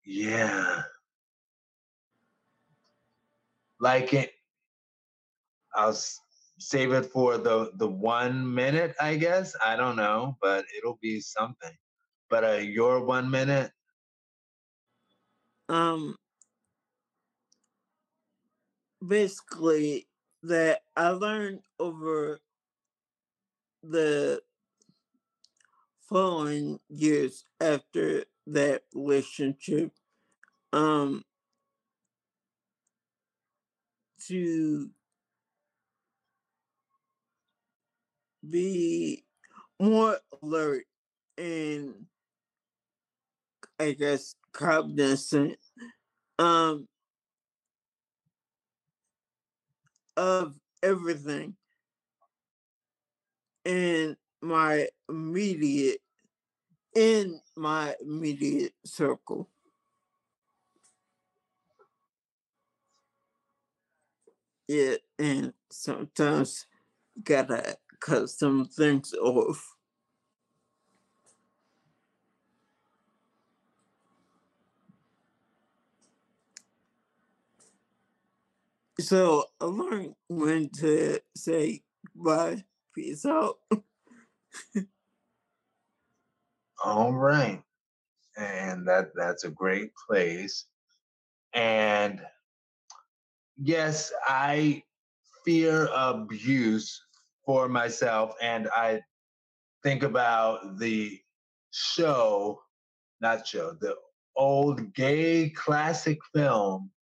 yeah 0.04 0.82
like 3.80 4.12
it 4.12 4.32
i'll 5.74 5.96
save 6.58 6.92
it 6.92 7.06
for 7.06 7.38
the 7.38 7.70
the 7.76 7.88
one 7.88 8.52
minute 8.54 8.94
i 9.00 9.16
guess? 9.16 9.54
I 9.64 9.76
don't 9.76 9.96
know 9.96 10.36
but 10.42 10.64
it'll 10.76 10.98
be 11.00 11.20
something. 11.20 11.72
But 12.28 12.44
uh 12.44 12.52
your 12.62 13.04
one 13.04 13.30
minute? 13.30 13.72
Um 15.68 16.16
basically 19.06 20.08
that 20.42 20.82
I 20.96 21.08
learned 21.10 21.60
over 21.78 22.40
the 23.82 24.42
following 26.08 26.80
years 26.88 27.44
after 27.60 28.24
that 28.46 28.82
relationship 28.94 29.92
um 30.72 31.24
to 34.26 34.90
be 38.48 39.24
more 39.80 40.18
alert 40.42 40.84
and 41.38 42.06
I 43.78 43.92
guess 43.92 44.34
cognizant 44.52 45.58
um 46.38 46.88
of 50.16 50.54
everything 50.82 51.56
in 53.64 54.16
my 54.40 54.88
immediate 55.08 56.00
in 56.94 57.40
my 57.56 57.94
immediate 58.00 58.74
circle. 58.84 59.48
Yeah, 64.68 64.96
and 65.18 65.52
sometimes 65.70 66.66
gotta 67.22 67.76
cut 68.00 68.30
some 68.30 68.66
things 68.66 69.14
off. 69.14 69.76
So 78.98 79.44
I 79.60 79.64
learned 79.64 80.14
when 80.28 80.68
to 80.80 81.20
say 81.34 81.82
bye, 82.14 82.64
peace 82.94 83.24
out. 83.24 83.56
All 86.84 87.12
right. 87.12 87.62
And 88.36 88.86
that 88.88 89.10
that's 89.14 89.44
a 89.44 89.50
great 89.50 89.92
place. 90.08 90.66
And 91.52 92.20
yes, 93.56 94.12
I 94.26 94.82
fear 95.44 95.88
abuse 95.94 97.02
for 97.50 97.68
myself 97.68 98.32
and 98.40 98.68
I 98.76 99.00
think 99.82 100.04
about 100.04 100.78
the 100.78 101.18
show, 101.72 102.62
not 103.20 103.44
show, 103.44 103.72
the 103.80 103.96
old 104.36 104.94
gay 104.94 105.50
classic 105.50 106.20
film 106.32 106.92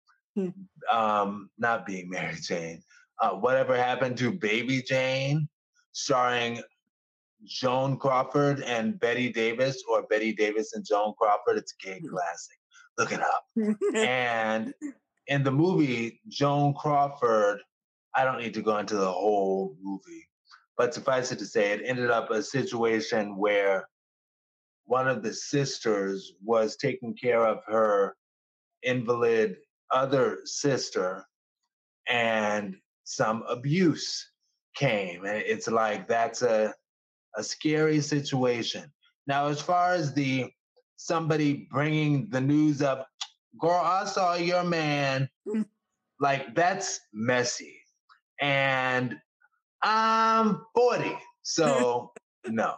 um, 0.91 1.51
not 1.59 1.85
being 1.85 2.09
Mary 2.15 2.37
Jane. 2.41 2.83
Uh, 3.21 3.33
whatever 3.33 3.77
happened 3.77 4.17
to 4.17 4.33
Baby 4.33 4.81
Jane, 4.81 5.47
starring 5.93 6.63
Joan 7.45 7.99
Crawford 7.99 8.63
and 8.63 8.99
Bette 8.99 9.31
Davis, 9.31 9.85
or 9.87 10.05
Bette 10.05 10.33
Davis 10.33 10.73
and 10.73 10.83
Joan 10.83 11.13
Crawford. 11.21 11.59
It's 11.59 11.75
a 11.75 11.87
gay 11.87 12.01
classic. 12.01 12.57
Look 12.97 13.13
it 13.13 13.21
up. 13.21 13.45
and 13.95 14.73
in 15.27 15.43
the 15.43 15.53
movie, 15.53 16.23
Joan 16.29 16.73
Crawford, 16.73 17.61
I 18.15 18.25
don't 18.25 18.41
need 18.41 18.55
to 18.55 18.63
go 18.63 18.79
into 18.79 18.97
the 18.97 19.13
whole 19.13 19.77
movie, 19.81 20.29
but 20.79 20.95
suffice 20.95 21.33
it 21.33 21.41
to 21.41 21.45
say, 21.47 21.73
it 21.73 21.83
ended 21.85 22.11
up 22.11 22.31
a 22.31 22.43
situation 22.43 23.37
where 23.37 23.89
one 24.85 25.09
of 25.09 25.23
the 25.23 25.35
sisters 25.35 26.33
was 26.43 26.77
taking 26.77 27.15
care 27.15 27.45
of 27.45 27.59
her 27.67 28.17
invalid 28.85 29.57
other 29.91 30.39
sister 30.45 31.27
and 32.09 32.77
some 33.05 33.43
abuse 33.49 34.31
came 34.77 35.25
and 35.25 35.43
it's 35.45 35.69
like 35.69 36.07
that's 36.07 36.43
a 36.43 36.73
a 37.37 37.43
scary 37.43 38.01
situation. 38.01 38.91
Now 39.27 39.49
as 39.49 39.61
far 39.61 39.93
as 39.93 40.15
the 40.15 40.51
somebody 40.97 41.69
bringing 41.71 42.29
the 42.31 42.41
news 42.41 42.83
up 42.83 43.09
girl 43.61 43.81
i 43.85 44.05
saw 44.05 44.35
your 44.35 44.65
man 44.65 45.29
mm. 45.47 45.65
like 46.21 46.55
that's 46.55 47.01
messy. 47.13 47.75
And 48.41 49.17
i'm 49.83 50.65
40 50.75 51.17
so 51.43 52.13
no 52.47 52.75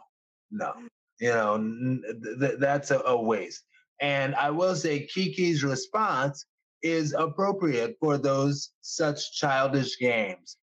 no 0.50 0.74
you 1.20 1.30
know 1.30 1.58
th- 1.58 2.38
th- 2.40 2.58
that's 2.58 2.90
a, 2.90 2.98
a 3.00 3.20
waste 3.20 3.64
and 4.00 4.34
i 4.34 4.50
will 4.50 4.74
say 4.74 5.06
kiki's 5.06 5.62
response 5.62 6.46
is 6.82 7.14
appropriate 7.16 7.96
for 8.00 8.18
those 8.18 8.70
such 8.80 9.32
childish 9.32 9.98
games. 9.98 10.56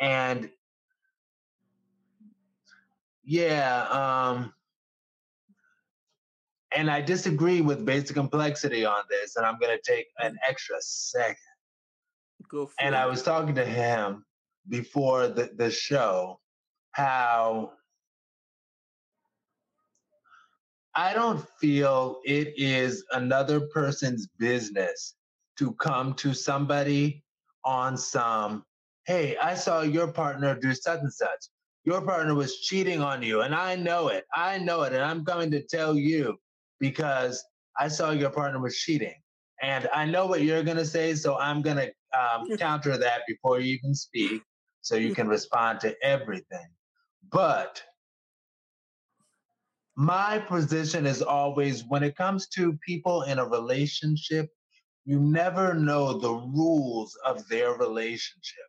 And 0.00 0.50
yeah, 3.24 3.86
um, 3.90 4.52
and 6.74 6.90
I 6.90 7.00
disagree 7.00 7.60
with 7.60 7.84
basic 7.84 8.16
complexity 8.16 8.84
on 8.84 9.02
this, 9.08 9.36
and 9.36 9.44
I'm 9.44 9.58
going 9.58 9.76
to 9.76 9.82
take 9.92 10.06
an 10.18 10.36
extra 10.48 10.76
second. 10.80 11.36
Go 12.50 12.70
and 12.80 12.94
it. 12.94 12.98
I 12.98 13.06
was 13.06 13.22
talking 13.22 13.54
to 13.56 13.64
him 13.64 14.24
before 14.70 15.28
the, 15.28 15.50
the 15.56 15.70
show 15.70 16.40
how 16.92 17.72
I 20.94 21.12
don't 21.14 21.46
feel 21.60 22.20
it 22.24 22.54
is 22.56 23.04
another 23.12 23.60
person's 23.60 24.26
business 24.38 25.14
to 25.58 25.72
come 25.74 26.14
to 26.14 26.34
somebody 26.34 27.22
on 27.64 27.96
some, 27.96 28.64
hey, 29.06 29.36
I 29.36 29.54
saw 29.54 29.82
your 29.82 30.12
partner 30.12 30.58
do 30.58 30.74
such 30.74 31.00
and 31.00 31.12
such. 31.12 31.46
Your 31.84 32.02
partner 32.02 32.34
was 32.34 32.60
cheating 32.60 33.00
on 33.00 33.22
you, 33.22 33.42
and 33.42 33.54
I 33.54 33.76
know 33.76 34.08
it. 34.08 34.24
I 34.34 34.58
know 34.58 34.82
it, 34.82 34.92
and 34.92 35.02
I'm 35.02 35.24
coming 35.24 35.50
to 35.52 35.62
tell 35.62 35.96
you 35.96 36.36
because 36.80 37.42
I 37.78 37.88
saw 37.88 38.10
your 38.10 38.30
partner 38.30 38.60
was 38.60 38.76
cheating. 38.76 39.14
And 39.62 39.88
I 39.94 40.06
know 40.06 40.26
what 40.26 40.42
you're 40.42 40.62
going 40.62 40.76
to 40.76 40.84
say, 40.86 41.14
so 41.14 41.38
I'm 41.38 41.62
going 41.62 41.76
to 41.76 42.18
um, 42.18 42.46
counter 42.58 42.96
that 42.98 43.22
before 43.28 43.60
you 43.60 43.76
even 43.76 43.94
speak 43.94 44.42
so 44.80 44.96
you 44.96 45.14
can 45.14 45.28
respond 45.28 45.80
to 45.80 45.94
everything. 46.02 46.66
But 47.30 47.82
my 49.96 50.38
position 50.38 51.06
is 51.06 51.22
always 51.22 51.84
when 51.88 52.02
it 52.02 52.16
comes 52.16 52.48
to 52.48 52.78
people 52.86 53.22
in 53.22 53.38
a 53.38 53.44
relationship 53.44 54.50
you 55.04 55.18
never 55.18 55.74
know 55.74 56.18
the 56.18 56.32
rules 56.32 57.16
of 57.24 57.46
their 57.48 57.72
relationship. 57.72 58.64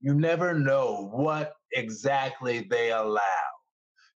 You 0.00 0.14
never 0.14 0.54
know 0.54 1.10
what 1.12 1.52
exactly 1.72 2.66
they 2.70 2.92
allow. 2.92 3.20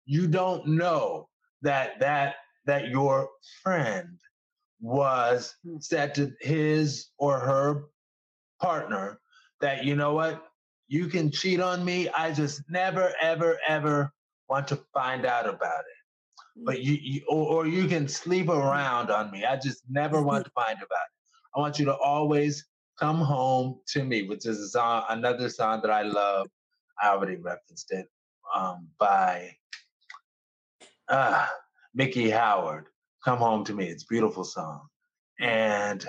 You 0.06 0.28
don't 0.28 0.68
know 0.68 1.28
that 1.64 2.00
that 2.00 2.36
that 2.66 2.90
your 2.90 3.30
friend 3.64 4.20
was 4.80 5.54
hmm. 5.64 5.78
said 5.80 6.16
to 6.16 6.32
his 6.40 7.08
or 7.18 7.40
her 7.40 7.86
partner 8.62 9.20
that 9.62 9.84
you 9.84 9.96
know 9.96 10.14
what 10.14 10.44
you 10.88 11.08
can 11.08 11.32
cheat 11.32 11.60
on 11.60 11.84
me 11.84 12.10
i 12.10 12.32
just 12.32 12.62
never 12.70 13.14
ever 13.22 13.58
ever 13.68 14.12
want 14.50 14.68
to 14.68 14.80
find 14.94 15.26
out 15.26 15.48
about 15.48 15.80
it 15.80 16.64
but 16.66 16.82
you, 16.82 16.98
you 17.02 17.22
or, 17.28 17.48
or 17.48 17.68
you 17.68 17.88
can 17.88 18.08
sleep 18.08 18.50
around 18.50 19.10
on 19.10 19.32
me 19.32 19.44
i 19.46 19.56
just 19.56 19.84
never 19.90 20.22
want 20.22 20.46
to 20.46 20.52
find 20.52 20.78
about 20.78 20.86
it 20.88 21.16
I 21.56 21.60
want 21.60 21.80
you 21.80 21.86
to 21.86 21.96
always 21.96 22.66
come 23.00 23.18
home 23.18 23.80
to 23.88 24.04
me, 24.04 24.28
which 24.28 24.46
is 24.46 24.60
a 24.60 24.68
song, 24.68 25.04
another 25.10 25.50
song 25.50 25.80
that 25.84 25.92
I 25.92 26.02
love. 26.02 26.48
I 27.02 27.10
already 27.10 27.38
referenced 27.38 27.92
it 27.92 28.08
um, 28.54 28.88
by 29.00 29.52
uh, 31.08 31.48
Miki 31.94 32.30
Howard. 32.30 32.88
Come 33.24 33.38
home 33.38 33.64
to 33.66 33.74
me. 33.74 33.86
It's 33.86 34.04
a 34.04 34.08
beautiful 34.08 34.44
song. 34.44 34.88
And 35.40 36.06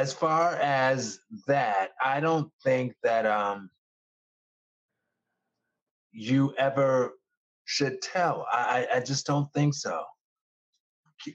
as 0.00 0.14
far 0.14 0.54
as 0.54 1.20
that, 1.46 1.90
I 2.02 2.20
don't 2.20 2.50
think 2.64 2.94
that 3.02 3.26
um, 3.26 3.68
you 6.10 6.54
ever 6.56 7.18
should 7.66 8.00
tell. 8.00 8.46
I, 8.50 8.86
I 8.94 9.00
just 9.00 9.26
don't 9.26 9.52
think 9.52 9.74
so. 9.74 10.02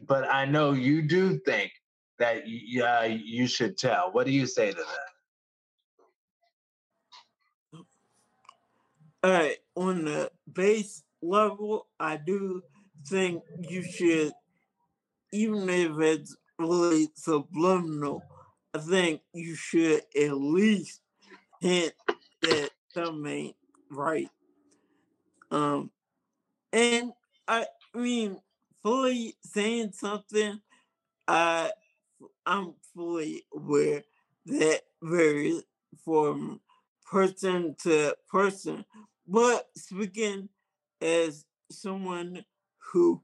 But 0.08 0.28
I 0.28 0.46
know 0.46 0.72
you 0.72 1.04
do 1.04 1.38
think 1.46 1.72
that 2.18 2.48
yeah 2.48 3.04
you 3.04 3.46
should 3.46 3.78
tell. 3.78 4.10
What 4.14 4.26
do 4.26 4.32
you 4.32 4.48
say 4.48 4.72
to 4.72 4.84
that? 7.74 7.84
All 9.24 9.32
right, 9.32 9.58
on 9.76 10.06
the 10.06 10.32
base 10.52 11.04
level, 11.22 11.86
I 12.00 12.18
do 12.18 12.64
think 13.08 13.44
you 13.70 13.84
should, 13.84 14.34
even 15.32 15.70
if 15.70 16.00
it's 16.00 16.36
really 16.58 17.10
subliminal, 17.14 18.24
I 18.76 18.78
think 18.78 19.22
you 19.32 19.56
should 19.56 20.02
at 20.22 20.38
least 20.38 21.00
hint 21.62 21.94
that 22.42 22.72
something 22.94 23.26
ain't 23.26 23.56
right. 23.90 24.30
Um, 25.50 25.92
and 26.74 27.14
I 27.48 27.68
mean, 27.94 28.42
fully 28.84 29.38
saying 29.46 29.94
something, 29.94 30.60
I 31.26 31.72
I'm 32.46 32.74
fully 32.94 33.44
aware 33.56 34.04
that 34.48 34.82
varies 35.02 35.64
from 36.04 36.60
person 37.10 37.78
to 37.84 38.14
person. 38.30 38.84
But 39.26 39.70
speaking 39.78 40.50
as 41.02 41.46
someone 41.72 42.44
who 42.92 43.22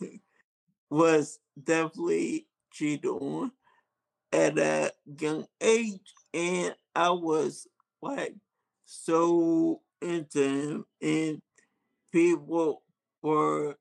was 0.88 1.40
definitely 1.62 2.46
cheated 2.72 3.04
on 3.04 3.52
at 4.34 4.58
a 4.58 4.92
young 5.20 5.46
age, 5.60 6.12
and 6.34 6.74
I 6.94 7.10
was 7.10 7.68
like 8.02 8.34
so 8.84 9.80
into 10.02 10.42
him, 10.42 10.86
and 11.00 11.40
people 12.12 12.82
were 13.22 13.76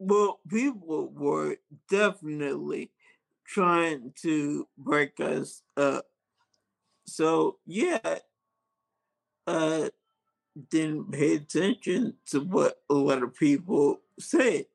well, 0.00 0.40
people 0.48 1.10
were 1.14 1.56
definitely 1.88 2.90
trying 3.46 4.12
to 4.22 4.66
break 4.76 5.20
us 5.20 5.62
up. 5.76 6.06
So 7.06 7.58
yeah, 7.66 8.18
uh 9.46 9.88
didn't 10.70 11.12
pay 11.12 11.34
attention 11.36 12.14
to 12.26 12.40
what 12.40 12.82
a 12.90 12.94
lot 12.94 13.22
of 13.22 13.34
people 13.34 14.00
said. 14.18 14.66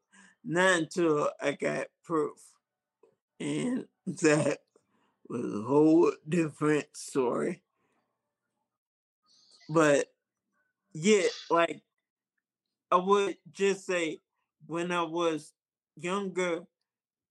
Not 0.44 0.80
until 0.80 1.30
I 1.42 1.52
got 1.54 1.88
proof. 2.04 2.38
And 3.40 3.88
that 4.08 4.60
was 5.30 5.46
a 5.46 5.62
whole 5.64 6.14
different 6.28 6.96
story. 6.96 7.64
But 9.70 10.12
yeah, 10.94 11.28
like 11.50 11.82
I 12.92 12.96
would 12.98 13.38
just 13.52 13.86
say 13.86 14.22
when 14.68 14.92
I 14.92 15.04
was 15.04 15.54
younger, 15.96 16.66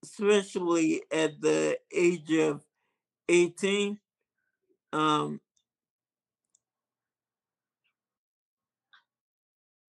especially 0.04 1.02
at 1.12 1.40
the 1.40 1.78
age 1.92 2.32
of 2.32 2.64
18, 3.28 4.00
um, 4.92 5.40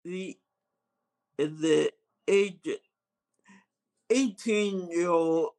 the 0.04 0.38
the 1.38 1.92
age 2.28 2.68
18 4.10 4.90
year 4.90 5.10
old 5.10 5.50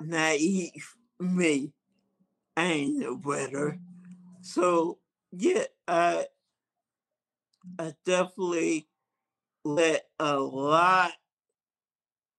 naive 0.00 0.96
me 1.18 1.72
I 2.56 2.64
ain't 2.64 2.98
no 2.98 3.16
better. 3.16 3.78
So 4.42 4.98
yeah, 5.32 5.64
I 5.88 6.26
I 7.78 7.94
definitely 8.04 8.88
let 9.64 10.06
a 10.18 10.38
lot 10.38 11.12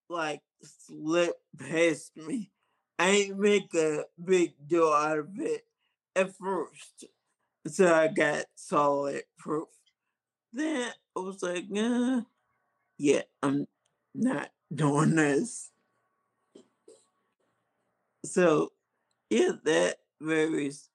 like 0.09 0.41
slip 0.61 1.35
past 1.57 2.15
me. 2.15 2.51
I 2.99 3.09
ain't 3.09 3.39
make 3.39 3.73
a 3.73 4.05
big 4.23 4.53
deal 4.67 4.89
out 4.89 5.19
of 5.19 5.39
it 5.39 5.65
at 6.15 6.35
first. 6.35 7.05
So 7.67 7.93
I 7.93 8.07
got 8.09 8.45
solid 8.55 9.23
proof. 9.37 9.69
Then 10.53 10.91
I 11.15 11.19
was 11.19 11.41
like, 11.41 11.65
uh, 11.75 12.21
yeah, 12.97 13.23
I'm 13.41 13.67
not 14.13 14.51
doing 14.73 15.15
this. 15.15 15.70
So, 18.25 18.71
yeah, 19.29 19.53
that 19.65 19.97
varies. 20.21 20.89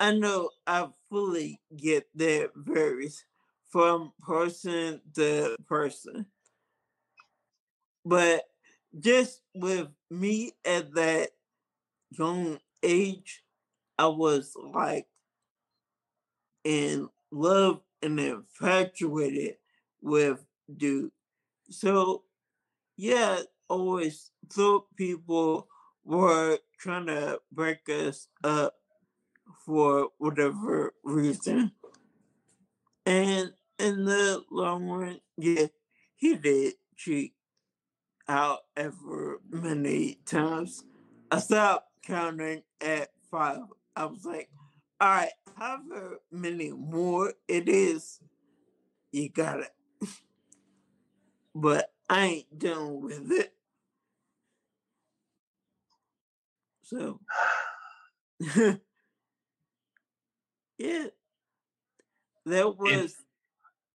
I 0.00 0.12
know 0.14 0.50
I 0.66 0.88
fully 1.10 1.60
get 1.76 2.08
that 2.16 2.52
varies 2.56 3.24
from 3.70 4.12
person 4.20 5.02
to 5.14 5.56
person. 5.68 6.26
But 8.04 8.44
just 8.98 9.42
with 9.54 9.88
me 10.10 10.52
at 10.64 10.94
that 10.94 11.30
young 12.10 12.60
age, 12.82 13.44
I 13.98 14.08
was 14.08 14.56
like 14.56 15.08
in 16.64 17.08
love 17.30 17.80
and 18.02 18.18
infatuated 18.20 19.56
with 20.02 20.44
dude. 20.74 21.10
So 21.70 22.24
yeah, 22.96 23.40
always 23.68 24.30
thought 24.52 24.86
people 24.96 25.68
were 26.06 26.58
trying 26.78 27.06
to 27.06 27.40
break 27.50 27.88
us 27.88 28.28
up 28.44 28.74
for 29.64 30.10
whatever 30.18 30.94
reason. 31.02 31.72
And 33.04 33.52
in 33.78 34.04
the 34.04 34.42
long 34.50 34.88
run, 34.88 35.20
yeah, 35.36 35.66
he 36.14 36.36
did 36.36 36.74
cheat 36.96 37.34
however 38.26 39.40
many 39.50 40.18
times. 40.24 40.84
I 41.30 41.38
stopped 41.40 41.88
counting 42.04 42.62
at 42.80 43.10
five. 43.30 43.62
I 43.94 44.06
was 44.06 44.24
like, 44.24 44.48
all 45.00 45.08
right, 45.08 45.32
however 45.56 46.20
many 46.30 46.70
more 46.70 47.34
it 47.48 47.68
is, 47.68 48.20
you 49.12 49.28
got 49.28 49.60
it. 49.60 49.74
but 51.54 51.92
I 52.08 52.26
ain't 52.26 52.58
done 52.58 53.02
with 53.02 53.30
it. 53.32 53.55
So, 56.86 57.18
yeah, 60.78 61.06
that 62.44 62.78
was 62.78 63.16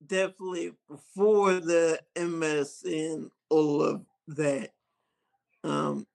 definitely 0.06 0.74
before 0.90 1.54
the 1.54 2.02
MS 2.18 2.84
and 2.86 3.32
all 3.50 3.82
of 3.82 4.06
that. 4.28 4.72
Um, 5.64 6.06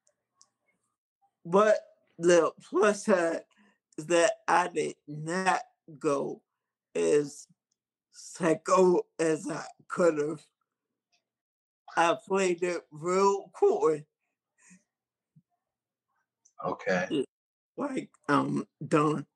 but 1.46 1.78
the 2.18 2.52
plus 2.68 3.06
side 3.06 3.44
is 3.96 4.04
that 4.06 4.32
I 4.46 4.68
did 4.68 4.96
not 5.08 5.62
go 5.98 6.42
as 6.94 7.46
psycho 8.12 9.06
as 9.18 9.48
I 9.50 9.64
could 9.88 10.18
have. 10.18 10.44
I 11.96 12.18
played 12.22 12.62
it 12.62 12.82
real 12.90 13.50
cool. 13.54 13.98
Okay. 16.64 17.24
Like 17.76 18.10
I'm 18.28 18.66
done. 18.86 19.26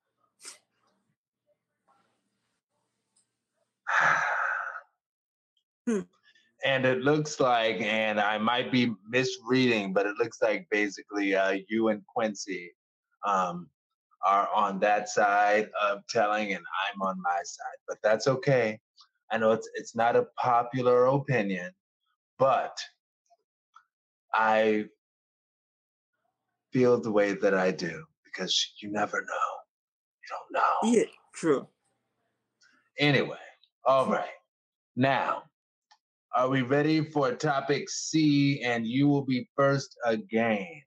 and 6.65 6.85
it 6.85 7.03
looks 7.03 7.41
like, 7.41 7.81
and 7.81 8.21
I 8.21 8.39
might 8.39 8.73
be 8.73 8.95
misreading, 9.09 9.93
but 9.93 10.07
it 10.07 10.15
looks 10.19 10.43
like 10.43 10.67
basically 10.71 11.35
uh, 11.35 11.59
you 11.69 11.89
and 11.89 12.03
Quincy 12.07 12.73
um, 13.27 13.69
are 14.27 14.49
on 14.55 14.79
that 14.81 15.09
side 15.09 15.71
of 15.83 16.01
telling, 16.09 16.53
and 16.53 16.65
I'm 16.93 17.03
on 17.03 17.21
my 17.23 17.41
side. 17.45 17.79
But 17.89 17.99
that's 18.03 18.27
okay. 18.27 18.79
I 19.31 19.39
know 19.39 19.53
it's 19.53 19.69
it's 19.75 19.95
not 19.95 20.17
a 20.17 20.27
popular 20.37 21.07
opinion, 21.07 21.71
but 22.39 22.77
I 24.35 24.87
feel 26.73 27.01
the 27.01 27.11
way 27.11 27.33
that 27.33 27.55
I 27.55 27.71
do 27.71 28.05
because 28.25 28.73
you 28.81 28.91
never 28.91 29.19
know. 29.21 29.51
You 30.23 30.29
don't 30.31 30.63
know. 30.63 30.99
Yeah, 30.99 31.11
true. 31.35 31.67
Anyway, 32.99 33.37
all 33.85 34.07
hmm. 34.07 34.13
right. 34.13 34.29
Now, 34.97 35.45
are 36.35 36.49
we 36.49 36.63
ready 36.63 37.05
for 37.05 37.33
topic 37.35 37.89
C? 37.89 38.63
And 38.65 38.87
you 38.87 39.09
will 39.09 39.25
be 39.25 39.49
first 39.57 39.97
again. 40.05 40.83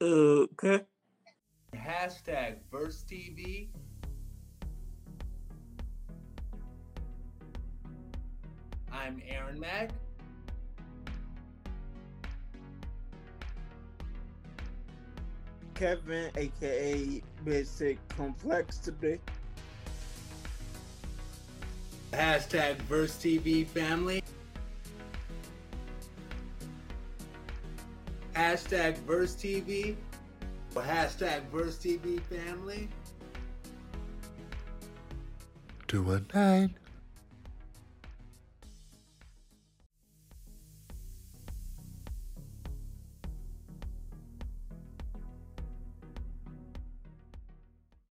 Okay. 0.00 0.80
Hashtag 1.74 2.56
Verse 2.70 3.04
TV. 3.10 3.68
I'm 8.92 9.20
Aaron 9.28 9.58
Mack. 9.58 9.90
Kevin, 15.74 16.30
aka 16.36 17.22
Basic 17.44 17.98
Complexity. 18.08 19.18
Hashtag 22.12 22.76
Verse 22.82 23.16
TV 23.16 23.66
family. 23.66 24.22
Hashtag 28.34 28.96
Verse 28.98 29.34
TV. 29.34 29.96
Hashtag 30.74 31.42
Verse 31.50 31.76
TV 31.76 32.20
family. 32.22 32.88
Two 35.88 36.02
one 36.02 36.26
nine 36.34 36.74